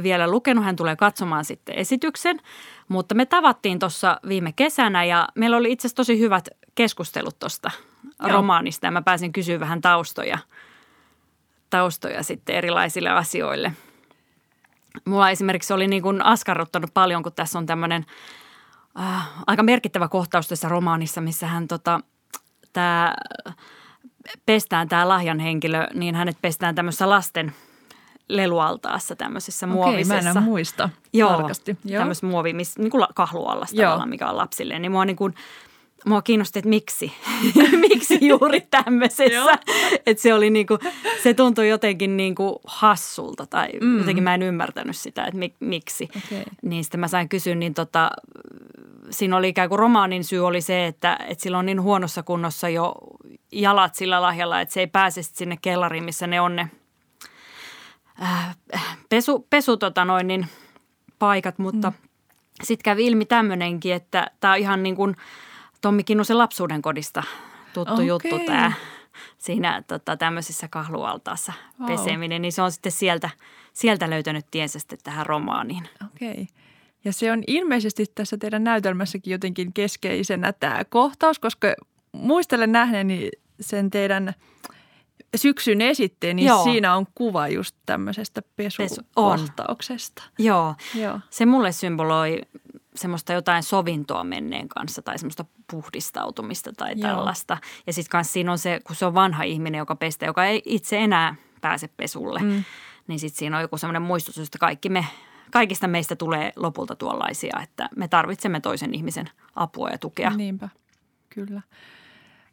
[0.03, 2.39] vielä lukenut, hän tulee katsomaan sitten esityksen,
[2.87, 7.71] mutta me tavattiin tuossa viime kesänä ja meillä oli itse asiassa tosi hyvät keskustelut tuosta
[8.19, 8.87] romaanista.
[8.87, 10.37] Ja mä pääsin kysyä vähän taustoja,
[11.69, 13.73] taustoja sitten erilaisille asioille.
[15.05, 18.05] Mulla esimerkiksi oli niin kuin askarruttanut paljon, kun tässä on tämmöinen
[18.99, 21.99] äh, aika merkittävä kohtaus tässä romaanissa, missä hän tota,
[22.73, 23.15] tämä
[24.45, 27.53] pestään tämä lahjan henkilö, niin hänet pestään tämmöisessä lasten
[28.27, 30.33] lelualtaassa tämmöisessä Okei, muovisessa.
[30.33, 31.77] mä en muista Joo, tarkasti.
[31.85, 31.99] Joo.
[31.99, 33.85] tämmöisessä muovi, missä, niin kuin kahluallasta Joo.
[33.85, 34.79] tavallaan, mikä on lapsille.
[34.79, 35.33] Niin mua niin kuin,
[36.05, 37.13] mua kiinnosti, että miksi,
[37.89, 39.57] miksi juuri tämmöisessä.
[40.05, 40.79] että se oli niin kuin,
[41.23, 43.97] se tuntui jotenkin niin kuin hassulta tai mm.
[43.97, 46.09] jotenkin mä en ymmärtänyt sitä, että mik, miksi.
[46.17, 46.43] Okei.
[46.61, 48.11] Niin sitten mä sain kysyä, niin tota,
[49.09, 52.69] siinä oli ikään kuin romaanin syy oli se, että, että sillä on niin huonossa kunnossa
[52.69, 52.95] jo
[53.51, 56.69] jalat sillä lahjalla, että se ei pääse sinne kellariin, missä ne on ne
[58.21, 58.57] äh,
[59.09, 60.47] pesu, pesu tota noin, niin
[61.19, 62.09] paikat, mutta mm.
[62.63, 65.15] sitten kävi ilmi tämmöinenkin, että tämä on ihan niin kuin
[65.81, 67.23] Tommi Kinnusen lapsuuden kodista
[67.73, 68.07] tuttu Okei.
[68.07, 68.71] juttu tämä
[69.37, 71.87] siinä tota, tämmöisessä kahlualtaassa Vau.
[71.87, 73.29] peseminen, niin se on sitten sieltä,
[73.73, 75.89] sieltä löytänyt tiensä sitten tähän romaaniin.
[76.05, 76.47] Okei.
[77.05, 81.67] Ja se on ilmeisesti tässä teidän näytelmässäkin jotenkin keskeisenä tämä kohtaus, koska
[82.11, 83.29] muistelen nähneeni
[83.59, 84.33] sen teidän
[85.37, 86.63] syksyn esitteen, niin Joo.
[86.63, 90.23] siinä on kuva just tämmöisestä pesukohtauksesta.
[90.39, 91.19] Joo, Joo.
[91.29, 92.41] se mulle symboloi
[92.95, 97.09] semmoista jotain sovintoa menneen kanssa tai semmoista puhdistautumista tai Joo.
[97.09, 97.57] tällaista.
[97.87, 100.61] Ja sitten kanssa siinä on se, kun se on vanha ihminen, joka pestää, joka ei
[100.65, 102.63] itse enää pääse pesulle, mm.
[103.07, 105.05] niin sitten siinä on joku semmoinen muistutus, että kaikki me,
[105.51, 110.29] kaikista meistä tulee lopulta tuollaisia, että me tarvitsemme toisen ihmisen apua ja tukea.
[110.29, 110.69] Niinpä,
[111.29, 111.61] kyllä.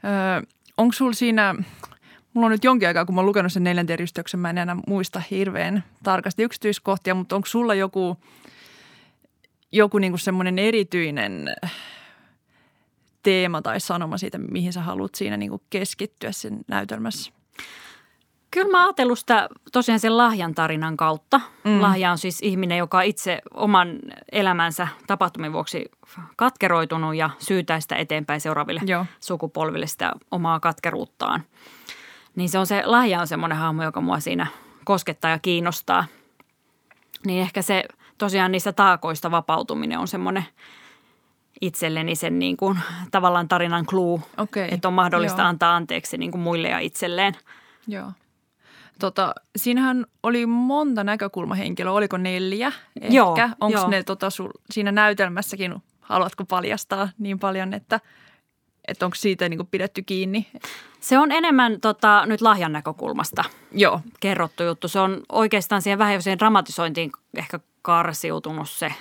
[0.05, 0.43] Öö,
[0.77, 1.55] onko sulla siinä,
[2.35, 4.77] mulla on nyt jonkin aikaa, kun mä oon lukenut sen neljänten risteyksen, mä en enää
[4.87, 8.17] muista hirveän tarkasti yksityiskohtia, mutta onko sulla joku,
[9.73, 11.55] joku niinku semmoinen erityinen
[13.23, 17.33] teema tai sanoma siitä, mihin sä haluat siinä niinku keskittyä sen näytelmässä?
[18.51, 21.41] Kyllä mä ajatellut sitä tosiaan sen lahjan tarinan kautta.
[21.65, 21.81] Mm.
[21.81, 23.99] Lahja on siis ihminen, joka on itse oman
[24.33, 25.91] elämänsä tapahtumien vuoksi
[26.37, 29.07] katkeroitunut ja syytää sitä eteenpäin seuraaville Joo.
[29.21, 31.43] sukupolville sitä omaa katkeruuttaan.
[32.36, 34.47] Niin se on se, lahja on semmoinen hahmo, joka mua siinä
[34.84, 36.04] koskettaa ja kiinnostaa.
[37.26, 37.84] Niin ehkä se
[38.18, 40.45] tosiaan niistä taakoista vapautuminen on semmoinen
[41.60, 42.78] itselleni sen niin kuin,
[43.10, 45.49] tavallaan tarinan clue, Okei, että on mahdollista joo.
[45.49, 47.36] antaa anteeksi niin kuin muille ja itselleen.
[47.86, 48.12] Joo.
[48.99, 53.14] Tota, siinähän oli monta näkökulmahenkilöä, oliko neljä ehkä?
[53.14, 58.00] Joo, Onko ne tota, sul, siinä näytelmässäkin, haluatko paljastaa niin paljon, että,
[58.88, 60.47] että onko siitä niin pidetty kiinni?
[61.00, 64.88] Se on enemmän tota, nyt lahjan näkökulmasta Joo, kerrottu juttu.
[64.88, 68.92] Se on oikeastaan siihen vähän jo siihen dramatisointiin ehkä karsiutunut se,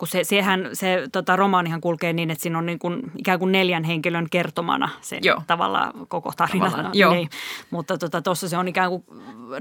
[0.00, 3.52] kun se, sehän, se tota, romaanihan kulkee niin, että siinä on niin kuin, ikään kuin
[3.52, 5.42] neljän henkilön kertomana se Joo.
[5.46, 6.70] tavallaan koko tarina.
[6.70, 7.14] Tavallaan, joo.
[7.14, 7.30] Niin.
[7.70, 9.04] Mutta tuossa tota, se on ikään kuin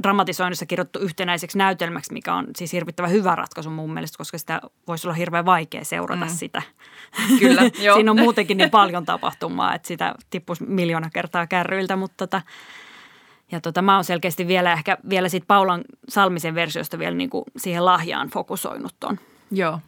[0.03, 5.07] dramatisoinnissa kirjoittu yhtenäiseksi näytelmäksi, mikä on siis hirvittävän hyvä ratkaisu mun mielestä, koska sitä voisi
[5.07, 6.31] olla hirveän vaikea seurata mm.
[6.31, 6.61] sitä.
[7.39, 7.95] Kyllä, joo.
[7.95, 12.41] Siinä on muutenkin niin paljon tapahtumaa, että sitä tippuisi miljoona kertaa kärryiltä, mutta tota,
[13.51, 17.43] ja tota, mä oon selkeästi vielä ehkä vielä siitä Paulan Salmisen versiosta vielä niin kuin
[17.57, 19.19] siihen lahjaan fokusoinut ton
[19.51, 19.79] joo,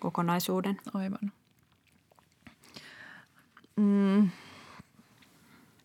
[0.00, 0.76] kokonaisuuden.
[0.94, 1.32] aivan.
[3.76, 4.30] Mm.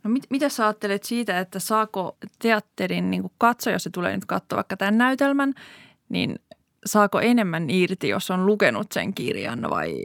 [0.04, 4.26] No mit, mitä sä ajattelet siitä, että saako teatterin niin katso, jos se tulee nyt
[4.26, 5.54] katsoa vaikka tämän näytelmän,
[6.10, 6.40] niin
[6.86, 10.04] saako enemmän irti, jos on lukenut sen kirjan vai,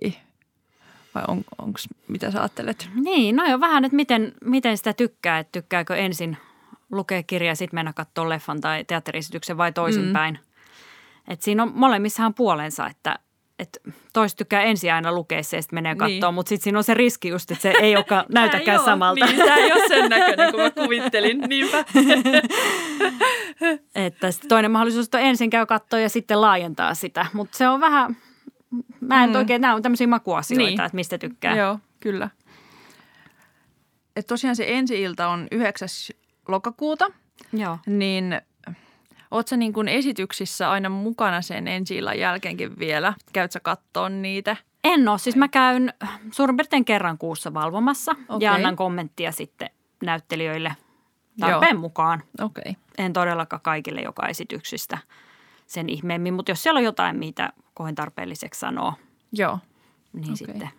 [1.14, 2.88] vai on, onks, mitä sä ajattelet?
[2.94, 6.36] Niin, no jo vähän, että miten, miten sitä tykkää, että tykkääkö ensin
[6.92, 10.34] lukea kirjaa ja sitten mennä katsoa leffan tai teatteriesityksen vai toisinpäin.
[10.34, 11.32] Mm.
[11.32, 13.18] Et siinä on molemmissahan puolensa, että
[13.60, 13.78] et
[14.12, 15.98] toista tykkää ensin aina lukea se ja sitten menee Niin.
[15.98, 19.26] katsoa, mutta sitten siinä on se riski just, että se ei olekaan näytäkään Joo, samalta.
[19.26, 21.84] Niin, tämä ei ole sen näköinen kuin mä kuvittelin, niinpä.
[23.94, 27.26] Että sitten toinen mahdollisuus on ensin käy katsoa ja sitten laajentaa sitä.
[27.32, 28.16] Mutta se on vähän,
[29.00, 29.36] mä en mm.
[29.36, 30.76] oikein, nämä on tämmöisiä makuasioita, Niin.
[30.76, 30.80] niin.
[30.86, 31.56] että mistä tykkää.
[31.56, 32.30] Joo, kyllä.
[34.16, 35.88] Et tosiaan se ensi-ilta on 9.
[36.48, 37.10] lokakuuta,
[37.52, 37.78] Joo.
[37.86, 38.40] niin
[39.30, 43.14] oot sä niin kuin esityksissä aina mukana sen ensi illan jälkeenkin vielä?
[43.32, 44.56] Käyt sä kattoon niitä?
[44.84, 45.94] En ole, siis mä käyn
[46.30, 48.46] suurin piirtein kerran kuussa valvomassa Okei.
[48.46, 49.70] ja annan kommenttia sitten
[50.02, 50.76] näyttelijöille
[51.40, 51.80] tarpeen Joo.
[51.80, 52.22] mukaan.
[52.40, 52.74] Okay.
[52.98, 54.98] En todellakaan kaikille joka esityksistä
[55.66, 58.94] sen ihmeemmin, mutta jos siellä on jotain, mitä koen tarpeelliseksi sanoo,
[59.32, 59.58] Joo,
[60.12, 60.36] niin Okei.
[60.36, 60.70] sitten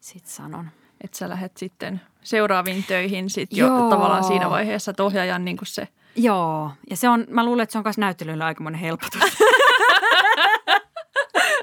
[0.00, 0.70] sit sanon.
[1.04, 3.90] Että sä lähdet sitten seuraaviin töihin sit jo Joo.
[3.90, 7.72] tavallaan siinä vaiheessa, että ohjaajan niin kuin se Joo, ja se on, mä luulen, että
[7.72, 9.22] se on myös näyttelyille aikamoinen helpotus.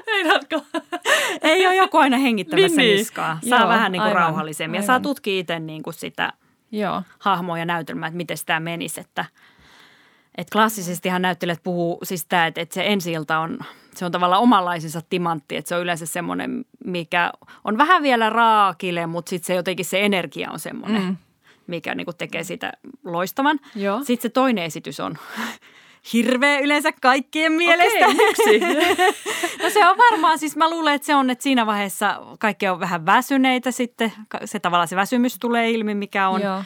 [0.06, 0.62] Meinaatko?
[1.42, 3.38] Ei ole joku aina hengittämässä Niin, niin, niskaa.
[3.48, 4.86] Saa Joo, vähän niin kuin aivan, rauhallisemmin ja aivan.
[4.86, 6.32] saa tutkia itse niin kuin sitä
[6.72, 9.00] Joo, hahmoa ja näytelmää, että miten tämä menisi.
[9.00, 9.24] Että,
[10.38, 13.58] että klassisestihan näyttelijät puhuu siis tämä, että, että se ensi on,
[13.98, 17.32] se on tavallaan omanlaisensa timantti, että se on yleensä semmoinen, mikä
[17.64, 21.16] on vähän vielä raakile, mutta sitten se jotenkin se energia on semmoinen, Mm.
[21.66, 22.72] mikä niin kuin tekee sitä
[23.04, 23.58] loistavan.
[23.74, 23.98] Joo.
[24.04, 25.14] Sitten se toinen esitys on
[26.12, 28.06] hirveä yleensä kaikkien mielestä.
[28.06, 28.60] Okei, miksi?
[29.62, 32.80] no se on varmaan, siis mä luulen, että se on, että siinä vaiheessa kaikki on
[32.80, 34.12] vähän väsyneitä sitten.
[34.44, 36.62] Se tavallaan se väsymys tulee ilmi, mikä on, Joo.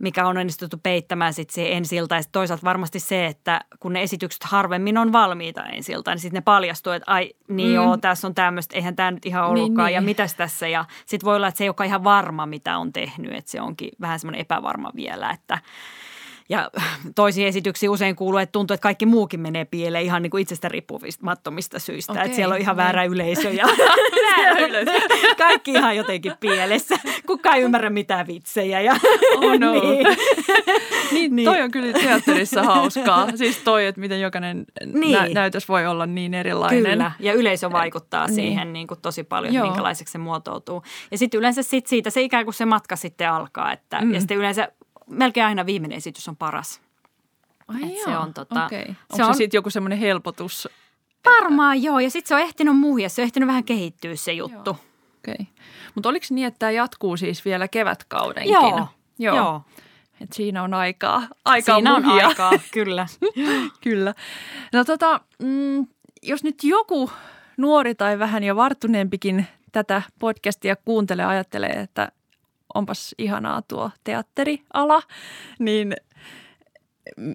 [0.00, 2.14] Mikä on onnistuttu peittämään sitten siihen ensiltä.
[2.14, 6.38] Ja sit toisaalta varmasti se, että kun ne esitykset harvemmin on valmiita ensiltä, niin sitten
[6.38, 7.74] ne paljastuu, että ai niin mm.
[7.74, 9.94] joo, tässä on tämmöistä, eihän tämä nyt ihan Niin, ollutkaan niin.
[9.94, 10.68] ja mitäs tässä.
[10.68, 13.60] Ja sitten voi olla, että se ei olekaan ihan varma, mitä on tehnyt, että se
[13.60, 15.58] onkin vähän semmoinen epävarma vielä, että
[16.50, 16.70] ja
[17.14, 20.68] toisiin esityksiin usein kuuluu, että tuntuu, että kaikki muukin menee pieleen ihan niin kuin itsestä
[20.68, 22.12] riippumattomista syistä.
[22.12, 22.84] Okei, että siellä on ihan niin.
[22.84, 23.66] väärä yleisö ja
[24.38, 24.92] Väärä yleisö.
[25.38, 26.98] kaikki ihan jotenkin pielessä.
[27.26, 28.80] Kukaan ei ymmärrä mitään vitsejä.
[28.80, 28.96] Ja,
[29.36, 29.72] Oh no.
[29.72, 30.06] niin.
[31.12, 31.44] Niin, Niin.
[31.46, 33.36] toi on kyllä teatterissa hauskaa.
[33.36, 35.12] Siis toi, että miten jokainen Niin.
[35.12, 36.82] nä- näytös voi olla niin erilainen.
[36.84, 38.34] Kyllä, ja yleisö vaikuttaa Niin.
[38.34, 39.54] siihen niin kuin tosi paljon.
[39.54, 39.66] Joo.
[39.66, 40.82] minkälaiseksi se muotoutuu.
[41.10, 43.72] Ja sitten yleensä sit siitä se ikään kuin se matka sitten alkaa.
[43.72, 44.14] Että, Mm.
[44.14, 44.68] Ja sitten yleensä
[45.10, 46.80] melkein aina viimeinen esitys on paras.
[47.68, 48.04] Ai Et joo.
[48.04, 48.84] se on tota- Okei.
[48.86, 50.68] se Onko se, on- sitten joku semmoinen helpotus?
[51.24, 54.70] Varmaan joo, ja sitten se on ehtinyt muhia, se on ehtinyt vähän kehittyä se juttu.
[55.18, 55.46] Okei.
[55.94, 58.52] Mutta oliko niin, että tämä jatkuu siis vielä kevätkaudenkin?
[58.52, 59.36] Joo, Joo.
[59.36, 59.62] joo.
[60.20, 62.28] Et siinä on aikaa, aikaa Siinä on muhia.
[62.28, 63.06] aikaa, kyllä.
[63.80, 64.14] Kyllä.
[64.72, 65.86] No tota, mm,
[66.22, 67.10] jos nyt joku
[67.56, 72.12] nuori tai vähän jo varttuneempikin tätä podcastia kuuntelee, ajattelee, että
[72.74, 75.02] onpas ihanaa tuo teatteriala,
[75.58, 75.96] niin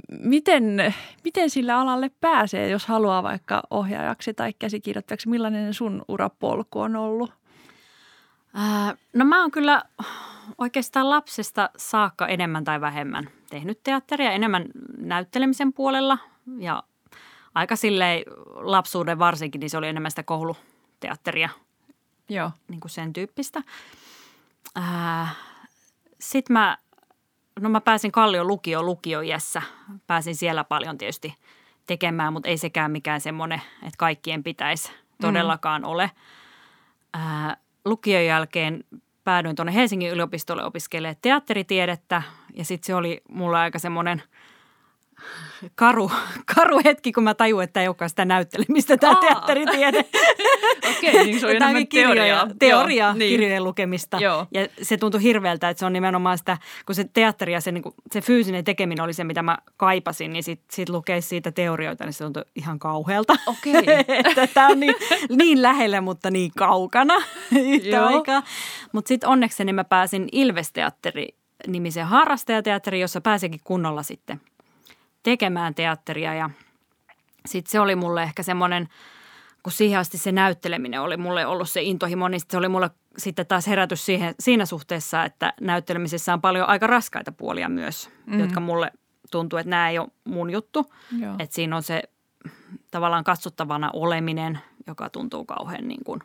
[0.09, 0.93] miten,
[1.23, 5.29] miten sillä alalle pääsee, jos haluaa vaikka ohjaajaksi tai käsikirjoittajaksi?
[5.29, 7.31] Millainen sun urapolku on ollut?
[8.53, 9.83] Ää, No mä oon kyllä
[10.57, 14.65] oikeastaan lapsesta saakka enemmän tai vähemmän tehnyt teatteria, enemmän
[14.97, 16.17] näyttelemisen puolella
[16.59, 16.83] ja
[17.55, 18.23] aika silleen
[18.55, 21.49] lapsuuden varsinkin, niin se oli enemmän sitä kouluteatteria,
[22.29, 22.51] Joo.
[22.67, 23.61] niin kuin sen tyyppistä.
[26.19, 26.77] Sitten mä,
[27.59, 29.61] no mä pääsin Kallion lukio lukioiässä,
[30.07, 31.35] pääsin siellä paljon tietysti
[31.88, 36.11] tekemään, mutta ei sekään mikään semmoinen, että kaikkien pitäisi todellakaan ole.
[37.13, 38.83] Ää, lukion jälkeen
[39.23, 42.21] päädyin tuonne Helsingin yliopistolle opiskelemaan teatteritiedettä
[42.53, 44.23] ja sitten se oli mulla aika semmoinen
[45.75, 46.11] karu,
[46.55, 50.05] karu hetki, kun mä tajuin, että ei olekaan sitä näyttelemistä tämä teatteritiede.
[50.97, 52.47] Okei, niin se on enemmän teoriaa.
[52.59, 53.29] teoriaa Joo, niin.
[53.29, 54.17] kirjojen lukemista.
[54.17, 54.47] Joo.
[54.51, 57.81] Ja se tuntui hirveältä, että se on nimenomaan sitä, kun se teatteri ja se, niin
[57.81, 62.05] kuin, se fyysinen tekeminen oli se, mitä mä kaipasin, niin sitten sit lukee siitä teorioita,
[62.05, 63.35] niin se tuntui ihan kauhealta.
[63.45, 63.83] Okei.
[64.25, 64.95] että tämä on niin,
[65.29, 67.15] niin lähellä, mutta niin kaukana
[67.75, 68.05] yhtä Joo.
[68.05, 68.43] aikaa.
[68.91, 71.27] Mutta sitten onnekseni mä pääsin Ilves-teatteri
[71.67, 74.41] nimiseen harrastajateatteriin, jossa pääsinkin kunnolla sitten
[75.25, 76.49] tekemään teatteria ja
[77.45, 78.88] sitten se oli mulle ehkä semmoinen,
[79.63, 83.45] kun siihen asti se näytteleminen oli mulle ollut se intohimo, niin se oli mulle sitten
[83.45, 88.39] taas herätys siihen, siinä suhteessa, että näyttelemisessä on paljon aika raskaita puolia myös, mm.
[88.39, 88.91] jotka mulle
[89.31, 90.93] tuntuu, että nämä ei ole mun juttu.
[91.19, 91.35] Joo.
[91.39, 92.03] Että siinä on se
[92.91, 96.21] tavallaan katsottavana oleminen, joka tuntuu kauhean niin kuin,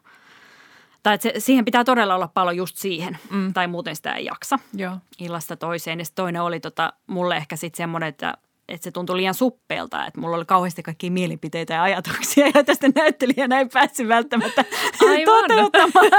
[1.02, 3.52] tai että se, siihen pitää todella olla paljon just siihen, mm.
[3.52, 4.98] tai muuten sitä ei jaksa Joo.
[5.18, 5.98] illasta toiseen.
[5.98, 8.38] Ja toinen oli tota, mulle ehkä sitten semmoinen, että,
[8.70, 12.86] että se tuntui liian suppeelta, että mulla oli kauheasti kaikkia mielipiteitä ja ajatuksia, ja tästä
[12.94, 14.64] näyttelijänä ei päässyt välttämättä
[15.08, 15.24] Aivan.
[15.24, 16.10] toteuttamaan.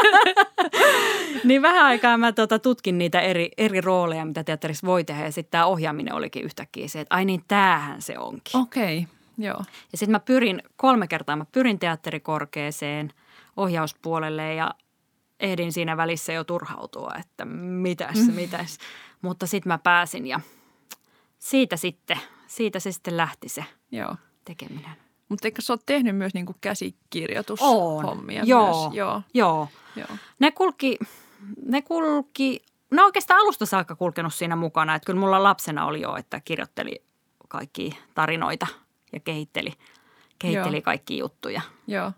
[1.44, 5.32] niin vähän aikaa mä tota, tutkin niitä eri, eri rooleja, mitä teatterissa voi tehdä, ja
[5.32, 8.62] sitten tämä ohjaaminen olikin yhtäkkiä se, että ai niin, tämähän se onkin.
[8.62, 9.60] Okei, joo.
[9.92, 13.14] Ja sitten mä pyrin, kolme kertaa mä pyrin teatterikorkeeseen
[13.58, 14.72] ohjauspuolelle ja
[15.40, 18.34] ehdin siinä välissä jo turhautua, että mitäs, Mm.
[18.34, 18.78] mitäs.
[19.22, 20.40] Mutta sitten mä pääsin ja
[21.40, 22.18] siitä sitten,
[22.52, 24.16] siitä se sitten lähti se Joo.
[24.46, 24.92] tekeminen.
[25.30, 28.84] Mutta eikö sä oot tehnyt myös niinku käsikirjoitushommia Joo.
[28.84, 28.96] myös?
[28.96, 29.22] Joo.
[29.34, 29.68] Joo.
[29.96, 30.18] Joo.
[30.40, 30.98] Ne kulki,
[31.66, 32.60] ne kulki,
[32.92, 34.96] ne oikeastaan alusta saakka kulkenut siinä mukana.
[34.96, 37.04] Että kyllä mulla lapsena oli jo, että kirjoitteli
[37.48, 38.68] kaikki tarinoita
[39.14, 39.74] ja kehitteli,
[40.40, 40.82] kehitteli Joo.
[40.82, 41.62] kaikki juttuja.
[41.88, 42.12] Joo.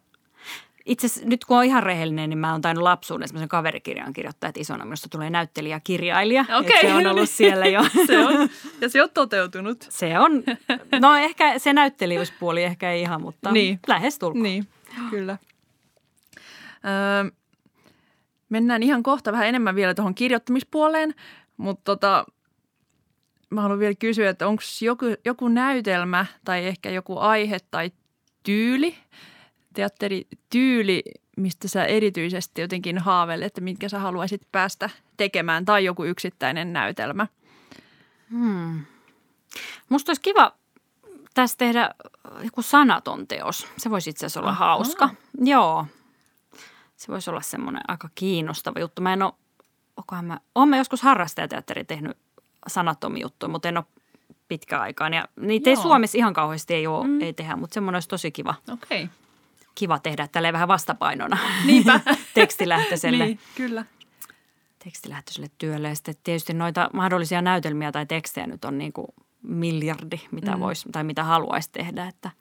[0.86, 4.48] Itse asiassa nyt kun on ihan rehellinen, niin mä oon tainnut lapsuuden semmoisen kaverikirjan kirjoittaa,
[4.48, 6.46] että isona minusta tulee näyttelijä-kirjailija.
[6.60, 6.76] Okei.
[6.76, 7.84] Et se on ollut siellä jo.
[8.08, 8.50] Se on,
[8.82, 9.86] ja se on toteutunut.
[9.90, 10.44] Se on,
[11.02, 13.66] no ehkä se näyttelijyyspuoli ehkä ei ihan, mutta Niin.
[13.66, 13.80] niin.
[13.88, 14.44] lähes tulkoon.
[14.44, 14.68] Niin,
[15.10, 15.38] kyllä.
[16.86, 17.32] Öö,
[18.50, 21.16] mennään ihan kohta vähän enemmän vielä tuohon kirjoittamispuoleen,
[21.58, 22.26] mutta tota,
[23.50, 27.92] mä haluan vielä kysyä, että onko joku, joku näytelmä tai ehkä joku aihe tai
[28.44, 28.96] tyyli,
[29.74, 31.04] teatterityyli,
[31.38, 37.28] mistä sä erityisesti jotenkin haaveilet, että mitkä sä haluaisit päästä tekemään tai joku yksittäinen näytelmä?
[38.32, 38.86] Hmm.
[39.90, 40.54] Musta olisi kiva
[41.34, 41.96] tässä tehdä
[42.44, 43.68] joku sanaton teos.
[43.78, 44.76] Se voisi itse asiassa olla Ahaa.
[44.76, 45.10] hauska.
[45.38, 45.86] Joo.
[46.96, 49.02] Se voisi olla semmoinen aika kiinnostava juttu.
[49.02, 49.34] Mä en ole,
[49.98, 52.18] onkohan mä, oon mä joskus harrastajateatteri tehnyt
[52.68, 53.86] sanattomia juttuja, mutta en ole
[54.48, 55.14] pitkään aikaan.
[55.14, 55.84] Ja niitä ei Joo.
[55.84, 57.22] Suomessa ihan kauheasti ei, ole, mm.
[57.22, 59.04] ei tehdä, mutta semmoinen olisi tosi kiva, Okei.
[59.04, 59.16] Okay.
[59.76, 62.00] Kiva tehdä tälleen vähän vastapainona Niinpä.
[62.34, 63.86] tekstilähtöiselle, Niin, kyllä.
[64.80, 65.88] tekstilähtöiselle työlle.
[65.90, 69.08] Ja sitten tietysti noita mahdollisia näytelmiä tai tekstejä nyt on niin kuin
[69.42, 70.60] miljardi, mitä mm.
[70.60, 72.08] vois, tai mitä haluaisi tehdä.
[72.08, 72.32] Että,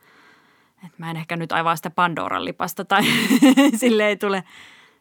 [0.85, 3.03] että mä en ehkä nyt aivaa sitä Pandoran lipasta tai
[3.81, 4.45] sille ei tule,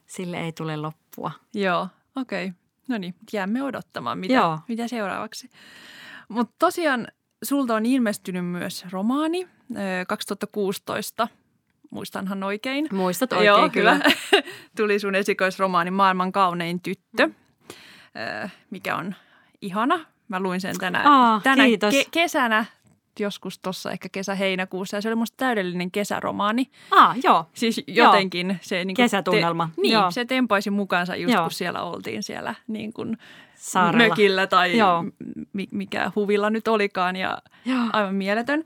[0.06, 1.32] sille ei tule loppua.
[1.54, 2.46] Joo, okei.
[2.46, 2.58] Okay.
[2.88, 4.60] No niin, jäämme odottamaan, mitä, Joo.
[4.68, 5.50] mitä seuraavaksi.
[6.30, 7.08] Mutta tosiaan
[7.44, 9.76] sulta on ilmestynyt myös romaani ö,
[10.08, 11.28] 2016,
[11.92, 12.88] muistanhan oikein.
[12.92, 13.94] Muistat oikein Joo, kyllä.
[13.94, 14.44] hyvä.
[14.78, 17.30] Tuli sun esikoisromaani Maailman kaunein tyttö,
[18.44, 19.16] ö, mikä on
[19.62, 20.00] ihana.
[20.28, 21.94] Mä luin sen tänä, Aa, tänä kiitos.
[22.12, 22.66] kesänä,
[23.20, 24.98] joskus tuossa ehkä kesä-heinäkuussa.
[24.98, 26.72] Ja se oli musta täydellinen kesäromaani.
[26.92, 27.50] Ah, joo.
[27.54, 30.12] Siis jotenkin se niin Kesätunnelma, Te, niin, joo.
[30.12, 31.42] se tempaisi mukaansa just Joo.
[31.44, 33.18] kun siellä oltiin siellä niin kuin
[33.56, 34.08] Saarella.
[34.08, 35.04] mökillä tai Joo.
[35.54, 37.84] mi- mikä huvilla nyt olikaan ja Joo.
[37.94, 38.64] aivan mieletön.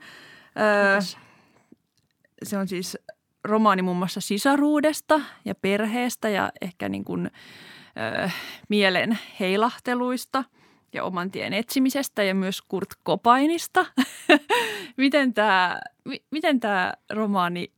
[0.60, 1.00] Öö,
[2.42, 2.98] se on siis
[3.46, 7.30] romaani muun muassa sisaruudesta ja perheestä ja ehkä niin kuin,
[7.96, 8.28] öö,
[8.68, 10.44] mielen heilahteluista
[10.92, 13.86] ja oman tien etsimisestä ja myös Kurt Cobainista.
[14.96, 15.80] miten tämä
[16.30, 17.72] miten tää romaani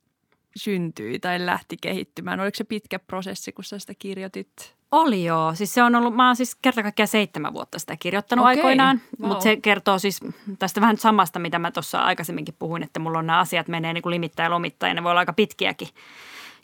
[0.56, 2.40] syntyi tai lähti kehittymään?
[2.40, 4.77] Oliko se pitkä prosessi, kun sä sitä kirjoitit?
[4.92, 5.54] Oli joo.
[5.54, 9.00] Siis se on ollut, mä oon siis kerta kaikkiaan seitsemän vuotta sitä kirjoittanut Okei, aikoinaan.
[9.20, 9.28] vau.
[9.28, 10.20] Mutta se kertoo siis
[10.58, 14.02] tästä vähän samasta, mitä mä tuossa aikaisemminkin puhuin, että mulla on nämä asiat menee niin
[14.02, 15.88] kuin limittäin ja lomittain ja ne voi olla aika pitkiäkin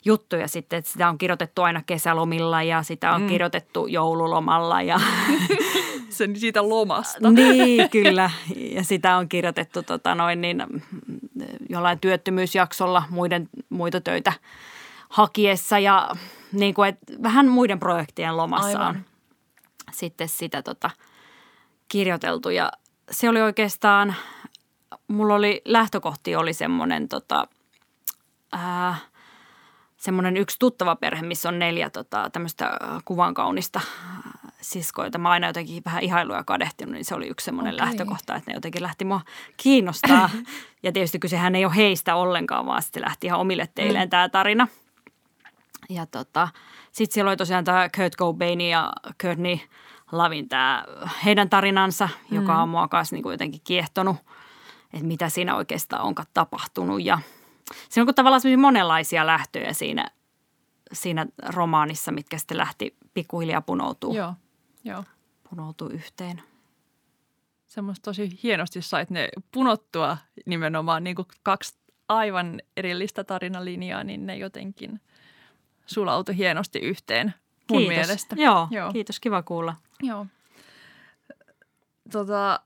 [0.05, 3.27] juttuja sitten, että sitä on kirjoitettu aina kesälomilla ja sitä on mm.
[3.27, 4.99] kirjoitettu joululomalla ja
[6.09, 7.31] Sen siitä lomasta.
[7.31, 8.29] niin kyllä.
[8.55, 10.63] Ja sitä on kirjoitettu tota noin niin,
[11.69, 14.33] jollain työttömyysjaksolla muiden, muita töitä
[15.09, 16.09] hakiessa ja
[16.55, 18.95] niin kuin, et vähän muiden projektien lomassa Aivan.
[18.95, 19.05] on
[19.91, 20.89] sitten sitä tota,
[21.87, 22.49] kirjoiteltu.
[22.49, 22.71] Ja
[23.11, 24.15] se oli oikeastaan,
[25.07, 27.47] mulla oli lähtökohti oli semmoinen tota,
[28.51, 28.95] ää,
[29.97, 34.23] semmoinen yksi tuttava perhe, missä on neljä tota, tämmöistä äh, kuvan kaunista äh,
[34.61, 37.85] siskoa, jota mä aina jotenkin vähän ihailuja kadehtinut, niin se oli yksi semmoinen Okei.
[37.85, 39.21] lähtökohta, että ne jotenkin lähti mua
[39.57, 40.29] kiinnostaa.
[40.83, 44.09] ja tietysti kysehän ei ole heistä ollenkaan, vaan sitten lähti ihan omille teilleen mm.
[44.09, 44.67] tämä tarina.
[45.89, 46.47] Ja tota,
[46.91, 48.93] sitten siellä oli tosiaan tämä Kurt Cobain ja
[49.23, 49.57] Courtney
[50.11, 50.85] Lavin tämä
[51.25, 54.15] heidän tarinansa, joka on mua kanssa niinku jotenkin kiehtonut,
[54.93, 57.03] että mitä siinä oikeastaan onkaan tapahtunut.
[57.03, 57.19] Ja
[57.89, 60.11] siinä on tavallaan monenlaisia lähtöjä siinä,
[60.93, 64.33] siinä romaanissa, mitkä sitten lähti pikkuhiljaa punoutuu, Joo,
[64.83, 65.03] joo.
[65.49, 66.41] punoutuu yhteen.
[67.67, 74.37] Semmoista tosi hienosti sait ne punottua nimenomaan niin kuin kaksi aivan erillistä tarinalinjaa, niin ne
[74.37, 75.01] jotenkin
[75.85, 77.33] sulautui hienosti yhteen
[77.71, 77.97] mun kiitos.
[77.97, 78.35] mielestä.
[78.39, 78.91] Joo, Joo.
[78.93, 79.75] kiitos, kiva kuulla.
[80.03, 80.25] Joo.
[82.11, 82.59] Tota,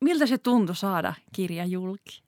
[0.00, 2.22] miltä se tuntui saada kirja julki?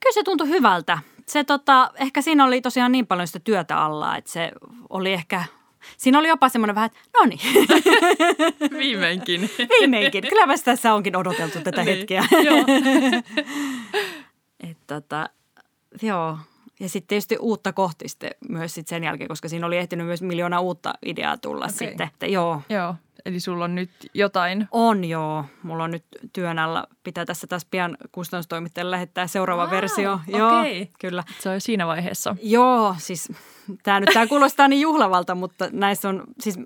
[0.00, 0.98] Kyllä se tuntui hyvältä.
[1.26, 4.52] Se tota, ehkä siinä oli tosiaan niin paljon sitä työtä alla, että se
[4.90, 5.44] oli ehkä,
[5.96, 7.40] siinä oli jopa semmoinen vähän, no niin,
[8.78, 9.40] Viimeinkin.
[9.80, 10.24] viimeinkin.
[10.28, 12.24] Kylläpä tässä onkin odoteltu tätä Niin, hetkeä.
[12.44, 12.58] Joo.
[14.70, 15.28] Et tota,
[16.02, 16.38] joo.
[16.80, 20.22] Ja sitten tietysti uutta kohti sitten myös sit sen jälkeen, koska siinä oli ehtinyt myös
[20.22, 21.76] miljoona uutta ideaa tulla Okei.
[21.76, 22.06] sitten.
[22.12, 22.94] Että joo, Joo,
[23.26, 24.68] eli sulla on nyt jotain.
[24.70, 25.44] on joo.
[25.62, 26.86] Mulla on nyt työn alla.
[27.02, 30.20] Pitää tässä taas pian kustannustoimittajalle lähettää seuraava Aa, versio.
[30.26, 30.90] Joo, okei.
[31.00, 31.24] kyllä.
[31.40, 32.36] Se on jo siinä vaiheessa.
[32.42, 33.32] Joo, siis
[33.82, 36.58] tämä nyt tää kuulostaa niin juhlavalta, mutta näissä on, siis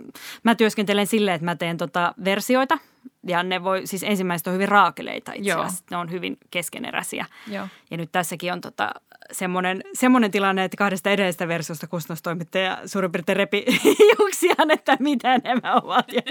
[0.43, 2.79] mä työskentelen silleen, että mä teen tota versioita
[3.27, 7.27] ja ne voi, siis ensimmäiset on hyvin raakeleita itse asiassa, ne on hyvin keskeneräisiä.
[7.47, 7.69] Joo.
[7.91, 8.91] Ja nyt tässäkin on tota,
[9.33, 13.65] semmoinen, semmoinen tilanne, että kahdesta edellisestä versiosta kustannustoimittaja suurin piirtein repi
[13.99, 16.13] hiuksiaan, että mitä nämä ovat.
[16.13, 16.23] Ja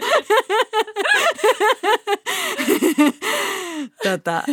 [4.11, 4.43] tota,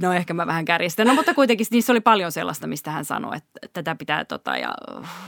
[0.00, 3.36] no ehkä mä vähän kärjistän, no, mutta kuitenkin niissä oli paljon sellaista, mistä hän sanoi,
[3.36, 4.74] että tätä pitää tota, ja,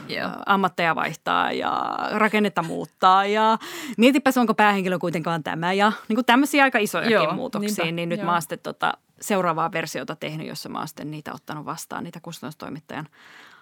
[0.09, 0.31] Joo.
[0.47, 3.59] ammatteja vaihtaa ja rakennetta muuttaa ja
[3.99, 8.09] mietipäs onko päähenkilö kuitenkaan tämä ja niin kuin tämmöisiä aika isojakin Joo, muutoksia, niinpä, niin
[8.09, 8.27] nyt joo.
[8.27, 12.21] mä oon sitten tota, seuraavaa versiota tehnyt, jossa mä oon sitten niitä ottanut vastaan, niitä
[12.21, 13.09] kustannustoimittajan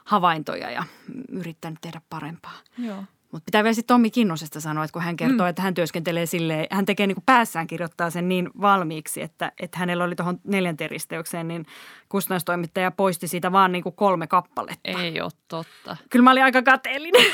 [0.05, 0.85] havaintoja ja
[1.29, 2.57] yrittänyt tehdä parempaa.
[2.79, 3.05] Joo.
[3.33, 5.51] Mutta pitää vielä sitten Tommi Kinnosesta sanoa, että kun hän kertoo, mm.
[5.51, 9.79] että hän työskentelee silleen, hän tekee niin kuin päässään kirjoittaa sen niin valmiiksi, että, että
[9.79, 11.67] hänellä oli tuohon neljänteen risteykseen, niin
[12.09, 14.81] kustannustoimittaja poisti siitä vaan niin kuin kolme kappaletta.
[14.85, 15.97] Ei ole totta.
[16.11, 17.27] Kyllä mä olin aika kateellinen.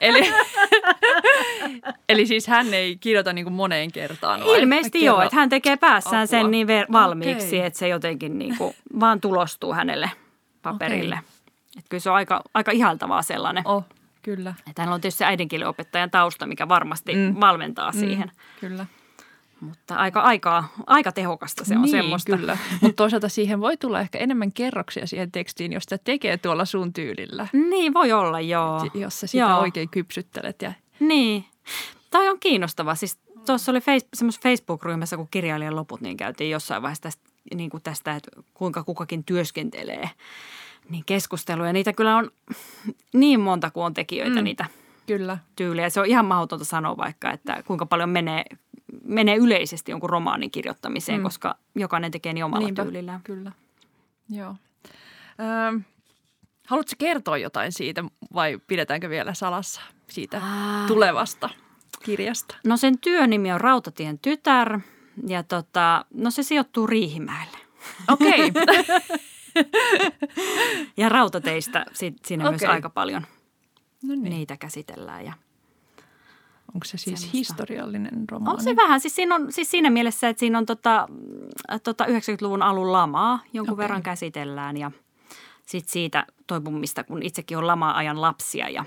[0.00, 0.32] Eli,
[2.08, 4.60] eli siis hän ei kirjoita niin kuin moneen kertaan vai?
[4.60, 6.26] Ilmeisesti joo, että hän tekee päässään Apua.
[6.26, 7.60] sen niin ver- valmiiksi, Okei.
[7.60, 10.10] että se jotenkin niin kuin vaan tulostuu hänelle
[10.62, 11.20] paperille.
[11.78, 13.62] Että kyllä se on aika, aika ihaltavaa sellainen.
[13.66, 13.84] Oh,
[14.36, 14.54] kyllä.
[14.70, 17.40] Että hänellä on tietysti se äidinkielenopettajan tausta, mikä varmasti mm.
[17.40, 18.30] valmentaa siihen.
[18.60, 18.86] Kyllä.
[19.60, 22.36] Mutta aika, aika, aika tehokasta se on niin, semmoista.
[22.36, 22.58] kyllä.
[22.82, 26.92] Mutta toisaalta siihen voi tulla ehkä enemmän kerroksia siihen tekstiin, jos sitä tekee tuolla sun
[26.92, 27.46] tyylillä.
[27.52, 28.90] Niin, voi olla, joo.
[28.94, 29.58] Jos sä sitä Joo.
[29.58, 30.62] oikein kypsyttelet.
[30.62, 30.72] Ja...
[31.00, 31.44] Niin.
[32.10, 32.94] Tämä on kiinnostava.
[32.94, 34.06] Siis tuossa oli face,
[34.42, 37.22] Facebook-ryhmässä, kun kirjailijan loput, niin käytiin jossain vaiheessa tästä,
[37.54, 40.10] niin kuin tästä, että kuinka kukakin työskentelee.
[40.90, 41.72] Niin keskusteluja.
[41.72, 42.30] Niitä kyllä on
[43.12, 44.44] niin monta kuin on tekijöitä mm.
[44.44, 44.64] niitä
[45.06, 45.38] Kyllä.
[45.56, 45.90] tyylejä.
[45.90, 48.44] Se on ihan mahdotonta sanoa vaikka, että kuinka paljon menee,
[49.04, 51.22] menee yleisesti jonkun romaanin kirjoittamiseen, mm.
[51.22, 53.20] koska jokainen tekee niin omalla Niinpä, tyylillään.
[53.24, 53.52] Kyllä.
[54.30, 54.54] Joo.
[55.40, 55.80] Öö,
[56.66, 60.42] haluatko kertoa jotain siitä vai pidetäänkö vielä salassa siitä
[60.86, 61.50] tulevasta
[62.04, 62.56] kirjasta?
[62.64, 64.80] No sen työnimi on Rautatien tytär
[65.26, 67.58] ja tota, no se sijoittuu Riihimäelle.
[68.08, 68.52] Okei.
[70.96, 72.52] Ja rautateistä si- siinä okay.
[72.52, 73.22] myös aika paljon
[74.02, 74.24] no niin.
[74.24, 75.24] niitä käsitellään.
[75.24, 75.32] Ja
[76.74, 77.30] Onko se siis Semmosta.
[77.32, 78.56] historiallinen romaani?
[78.58, 81.08] on se vähän, siis, siinä on, siis siinä mielessä, että siinä on tota,
[81.82, 83.82] tota 90-luvun alun lamaa jonkun okay.
[83.84, 84.90] verran käsitellään ja
[85.66, 88.68] sitten siitä toipumista, kun itsekin on lama-ajan lapsia.
[88.68, 88.84] Ja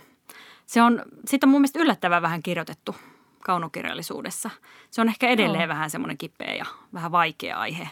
[0.66, 2.96] se on, siitä on mun mielestä yllättävän vähän kirjoitettu
[3.44, 4.50] kaunokirjallisuudessa.
[4.92, 5.70] Se on ehkä edelleen Joo.
[5.70, 7.90] vähän semmoinen kipeä ja vähän vaikea aihe.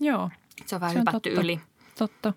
[0.00, 0.30] Joo,
[0.66, 1.40] Se on vähän Se on hypätty totta.
[1.40, 1.60] yli.
[1.98, 2.32] Totta.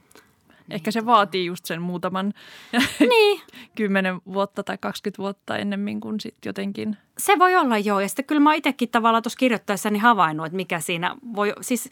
[0.70, 2.34] Ehkä se vaatii just sen muutaman
[3.00, 3.42] Niin,
[3.76, 6.98] kymmenen vuotta tai 20 vuotta ennemmin kuin sitten jotenkin.
[7.18, 8.00] Se voi olla joo.
[8.00, 11.90] Ja sitten kyllä mä itsekin tavallaan tuossa kirjoittaessani havainnut, että mikä siinä voi, siis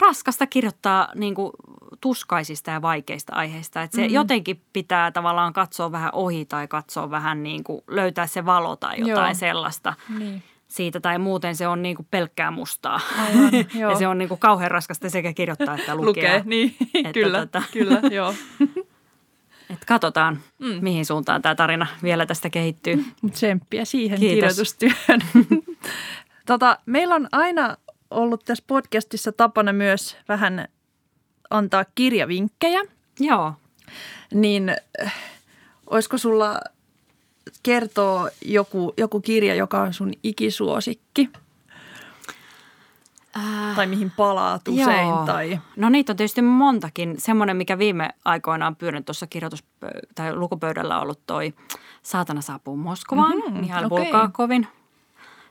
[0.00, 1.52] raskasta kirjoittaa niin kuin
[2.00, 3.82] tuskaisista ja vaikeista aiheista.
[3.82, 4.06] Että se Mhm.
[4.06, 4.14] mm-hmm.
[4.14, 8.94] jotenkin pitää tavallaan katsoa vähän ohi tai katsoa vähän niin kuin löytää se valo tai
[9.00, 9.34] jotain joo.
[9.34, 10.42] sellaista Niin.
[10.68, 11.00] Siitä.
[11.00, 13.00] Tai muuten se on niin kuin pelkkää mustaa.
[13.18, 13.50] Aivan,
[13.80, 13.90] joo.
[13.90, 16.08] ja se on niin kuin kauhean raskasta sekä kirjoittaa että lukea.
[16.08, 18.34] Lukee, niin Että kyllä, tota- kyllä, joo.
[19.70, 20.78] Et katsotaan, mm.
[20.80, 23.04] mihin suuntaan tämä tarina vielä tästä kehittyy.
[23.22, 24.34] Mut Tsemppiä siihen Kiitos.
[24.34, 25.20] kirjoitustyöhön.
[26.46, 27.76] tota, meillä on aina
[28.10, 30.68] ollut tässä podcastissa tapana myös vähän
[31.50, 32.82] antaa kirjavinkkejä.
[33.20, 33.52] Joo.
[34.34, 35.14] Niin äh,
[35.90, 36.60] olisiko sulla
[37.62, 41.28] kertoa joku, joku kirja, joka on sun ikisuosikki?
[43.36, 45.08] Äh, Tai mihin palaat usein?
[45.08, 45.26] Joo.
[45.26, 45.60] Tai...
[45.76, 47.14] No niitä on tietysti montakin.
[47.18, 49.64] Semmoinen, mikä viime aikoina on pyörinyt tuossa kirjoitus-
[50.14, 51.54] tai lukupöydällä ollut toi
[52.02, 54.04] Saatana saapuu Moskovaan, Mhm, mm-hmm, Mihail okay.
[54.04, 54.66] Bulgakovin.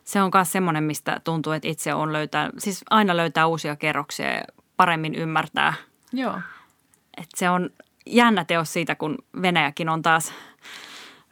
[0.04, 4.34] Se on myös semmoinen, mistä tuntuu, että itse on löytää, siis aina löytää uusia kerroksia
[4.34, 4.44] ja
[4.78, 5.74] paremmin ymmärtää.
[6.14, 6.40] Joo.
[7.18, 7.70] Että se on
[8.06, 10.34] jännä teos siitä, kun Venäjäkin on taas,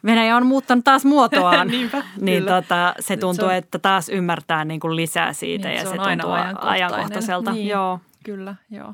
[0.05, 1.67] Venäjä on muuttanut taas muotoaan.
[1.77, 2.61] Niinpä, niin kyllä.
[2.61, 5.89] tota, se tuntuu, se on- että taas ymmärtää niin kuin lisää siitä Niin, ja se
[5.89, 7.51] se, tuntuu ajankohtaiselta.
[7.51, 7.67] Niin.
[7.67, 7.99] Joo.
[8.25, 8.93] Kyllä, joo.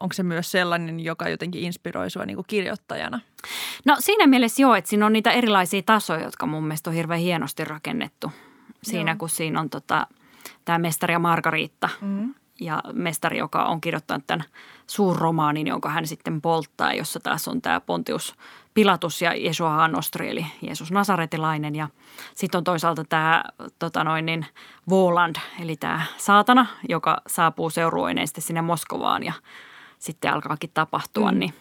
[0.00, 3.20] Onko se myös sellainen, joka jotenkin inspiroi sua niin kuin kirjoittajana?
[3.84, 7.20] No siinä mielessä joo, että siinä on niitä erilaisia tasoja, jotka mun mielestä on hirveän
[7.20, 8.32] hienosti rakennettu.
[8.82, 9.16] Siinä Joo.
[9.18, 10.06] kun siinä on tota,
[10.64, 12.34] tämä mestari ja Margariitta Mm.
[12.60, 14.44] ja mestari, joka on kirjoittanut tämän
[14.86, 18.34] suurromaanin, jonka hän sitten polttaa, jossa taas on tämä Pontius
[18.78, 21.74] Pilatus ja Jesua Nostri, eli Jeesus Nasaretilainen.
[21.74, 21.88] Ja
[22.34, 23.44] sitten on toisaalta tämä
[23.78, 24.46] tota noin, niin,
[24.88, 29.32] Voland, eli tämä saatana, joka saapuu seurueineen sitten sinne Moskovaan ja
[29.98, 31.38] sitten alkaakin tapahtua, Mm.
[31.38, 31.54] niin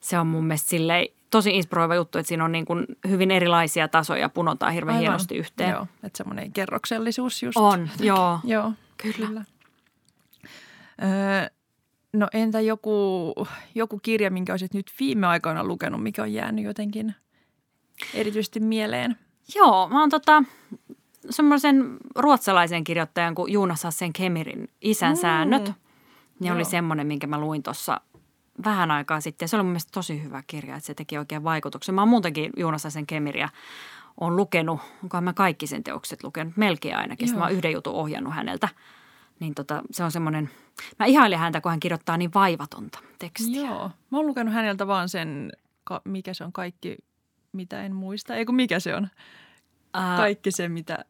[0.00, 3.88] se on mun mielestä silleen tosi inspiroiva juttu, että siinä on niin kuin hyvin erilaisia
[3.88, 5.02] tasoja, punotaan hirveän Aivan.
[5.02, 5.70] hienosti yhteen.
[5.70, 7.56] Joo, että semmoinen kerroksellisuus just.
[7.56, 8.40] On, joo.
[8.44, 9.26] Joo, Kyllä.
[9.26, 9.44] kyllä.
[11.02, 11.50] Öö,
[12.12, 13.34] no entä joku,
[13.74, 17.14] joku kirja, minkä olisit nyt viime aikoina lukenut, mikä on jäänyt jotenkin
[18.14, 19.16] erityisesti mieleen?
[19.54, 20.42] Joo, mä oon tota,
[21.30, 25.20] semmoisen ruotsalaisen kirjoittajan kuin Jonas Hassen Kemirin Isän Mm.
[25.20, 25.72] säännöt.
[26.40, 26.70] Ne oli Joo.
[26.70, 28.00] semmoinen, minkä mä luin tuossa
[28.64, 29.48] vähän aikaa sitten.
[29.48, 31.94] Se oli mun mielestä tosi hyvä kirja, että se teki oikein vaikutuksen.
[31.94, 33.48] Mä oon muutenkin Jonas Hassen Kemiriä
[34.20, 37.28] on lukenut, onkohan mä kaikki sen teokset lukenut, melkein ainakin.
[37.28, 37.44] Sitten Joo.
[37.44, 38.68] mä oon yhden jutun ohjannut häneltä.
[39.40, 40.50] Niin tota, se on semmoinen,
[40.98, 43.66] mä ihailen häntä, kun hän kirjoittaa niin vaivatonta tekstiä.
[43.66, 45.52] Joo, mä oon lukenut häneltä vaan sen,
[46.04, 46.96] mikä se on kaikki,
[47.52, 48.34] mitä en muista.
[48.34, 49.08] Ei kun mikä se on?
[49.94, 51.04] Ää, Kaikki se, mitä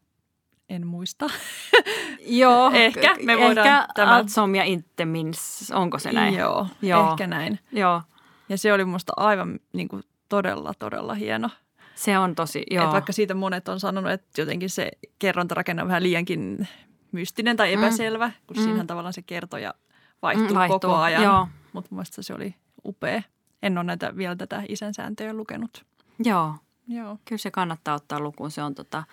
[0.68, 1.26] en muista.
[2.26, 4.24] Joo, Ehkä me voidaan ehkä tämä-
[4.56, 6.34] ja Intemins, onko se näin?
[6.34, 7.10] Joo, Joo.
[7.10, 7.58] ehkä näin.
[7.72, 8.02] Joo,
[8.48, 11.50] Ja se oli musta aivan niin kuin, todella, todella hieno.
[11.94, 12.84] se on tosi, joo.
[12.84, 16.68] Et vaikka siitä monet on sanonut, että jotenkin se kerrontarakenne on vähän liiankin
[17.12, 18.62] mystinen tai epäselvä, kun Mm.
[18.62, 19.74] siinähän tavallaan se kertoja
[20.22, 21.22] vaihtuu, Mm, vaihtuu, koko ajan.
[21.22, 21.48] joo.
[21.72, 22.54] Mutta mun se oli
[22.84, 23.22] upea.
[23.62, 25.84] En ole näitä, vielä tätä isän sääntöjä lukenut.
[26.24, 26.54] Joo,
[26.88, 27.18] Joo.
[27.24, 28.50] kyllä se kannattaa ottaa lukuun.
[28.50, 29.04] Se on tota,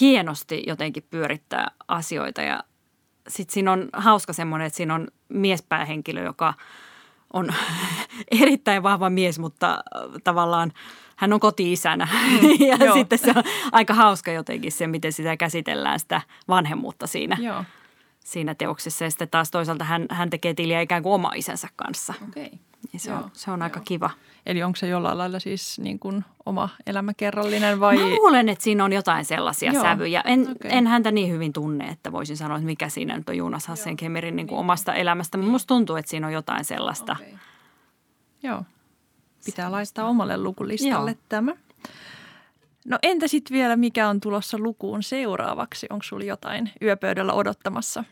[0.00, 2.64] hienosti jotenkin pyörittää asioita ja
[3.28, 6.54] sitten siinä on hauska semmoinen, että siinä on miespäähenkilö, joka
[7.32, 7.48] on
[8.42, 9.78] erittäin vahva mies, mutta
[10.24, 10.72] tavallaan
[11.16, 12.08] hän on koti-isänä.
[12.30, 12.94] Mm, ja joo.
[12.94, 13.42] sitten se on
[13.72, 17.64] aika hauska jotenkin se, miten sitä käsitellään sitä vanhemmuutta siinä, Joo,
[18.20, 19.04] siinä teoksessa.
[19.04, 22.14] Ja sitten taas toisaalta hän, hän tekee tiliä ikään kuin oma isänsä kanssa.
[22.28, 22.46] okei.
[22.46, 22.58] Okay.
[22.92, 23.84] Ja se, Joo, on, se on aika joo.
[23.84, 24.10] kiva.
[24.46, 27.96] Eli onko se jollain lailla siis niin kuin oma elämäkerrallinen vai?
[27.96, 30.20] Mä luulen, että siinä on jotain sellaisia Joo, sävyjä.
[30.20, 30.70] En, okay.
[30.70, 34.36] en häntä niin hyvin tunne, että voisin sanoa, että mikä siinä nyt on Jonas Hassenkemerin
[34.36, 35.38] niin kuin omasta elämästä.
[35.38, 37.16] Mutta musta tuntuu, että siinä on jotain sellaista.
[37.20, 37.32] Okay.
[38.42, 38.62] Joo,
[39.46, 41.20] pitää laittaa omalle lukulistalle Joo.
[41.28, 41.52] tämä.
[42.86, 45.86] No entä sitten vielä, mikä on tulossa lukuun seuraavaksi?
[45.90, 48.04] Onko sulla jotain yöpöydällä odottamassa?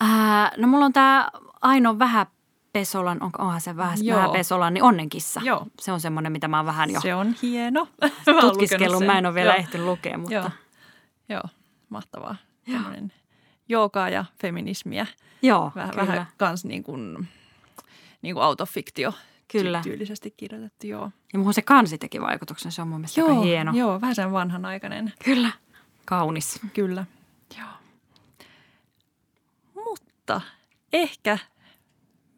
[0.00, 1.30] Ää, no mulla on tämä
[1.60, 4.18] Aino Vähäpesolan, on, onhan se vähä, Joo.
[4.18, 5.40] Vähäpesolan, niin Onnenkissa.
[5.44, 5.66] Joo.
[5.80, 7.88] Se on semmoinen, mitä mä oon vähän jo Se on hieno.
[8.34, 9.06] Mä tutkiskellut.
[9.06, 9.58] Mä en ole vielä Joo.
[9.58, 10.50] ehtinyt lukea, mutta Joo,
[11.28, 11.42] Joo
[11.88, 12.36] mahtavaa.
[12.72, 13.12] Tämmöinen
[13.68, 15.06] joogaa ja feminismiä.
[15.42, 16.06] joo, Vähän, kyllä.
[16.06, 17.28] vähän kans niin kuin,
[18.22, 19.12] niin kuin autofiktio
[19.52, 19.80] Kyllä.
[19.84, 20.86] tyylisesti kirjoitettu.
[20.86, 23.72] Joo, Ja muuhun se kansi teki vaikutuksen, se on mun mielestä joo, aika hieno.
[23.74, 25.12] joo vähän sen vanhanaikainen.
[25.24, 25.50] Kyllä.
[26.04, 26.60] Kaunis.
[26.74, 27.04] Kyllä.
[27.58, 27.68] Joo.
[29.84, 30.40] Mutta
[30.92, 31.38] ehkä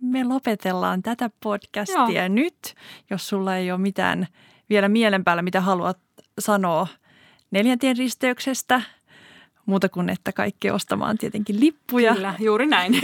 [0.00, 2.28] me lopetellaan tätä podcastia Joo.
[2.28, 2.74] nyt,
[3.10, 4.26] jos sulla ei ole mitään
[4.70, 5.98] vielä mielen päällä, mitä haluat
[6.38, 6.86] sanoa
[7.50, 8.82] neljäntien risteyksestä.
[9.66, 12.14] Muuta kuin, että kaikki ostamaan tietenkin lippuja.
[12.14, 13.00] Kyllä, juuri näin.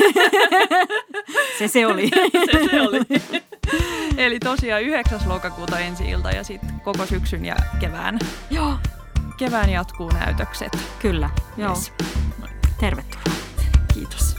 [1.59, 2.11] se se oli.
[2.52, 3.00] se, se oli.
[4.16, 5.21] Eli tosiaan 9.
[5.27, 8.19] lokakuuta ensi ilta ja sitten koko syksyn ja kevään,
[8.51, 8.75] joo,
[9.37, 10.79] kevään jatkuu näytökset.
[10.99, 11.31] kyllä.
[11.57, 11.71] Joo.
[11.71, 11.93] Yes.
[12.81, 13.25] Tervetuloa.
[13.95, 14.38] Kiitos.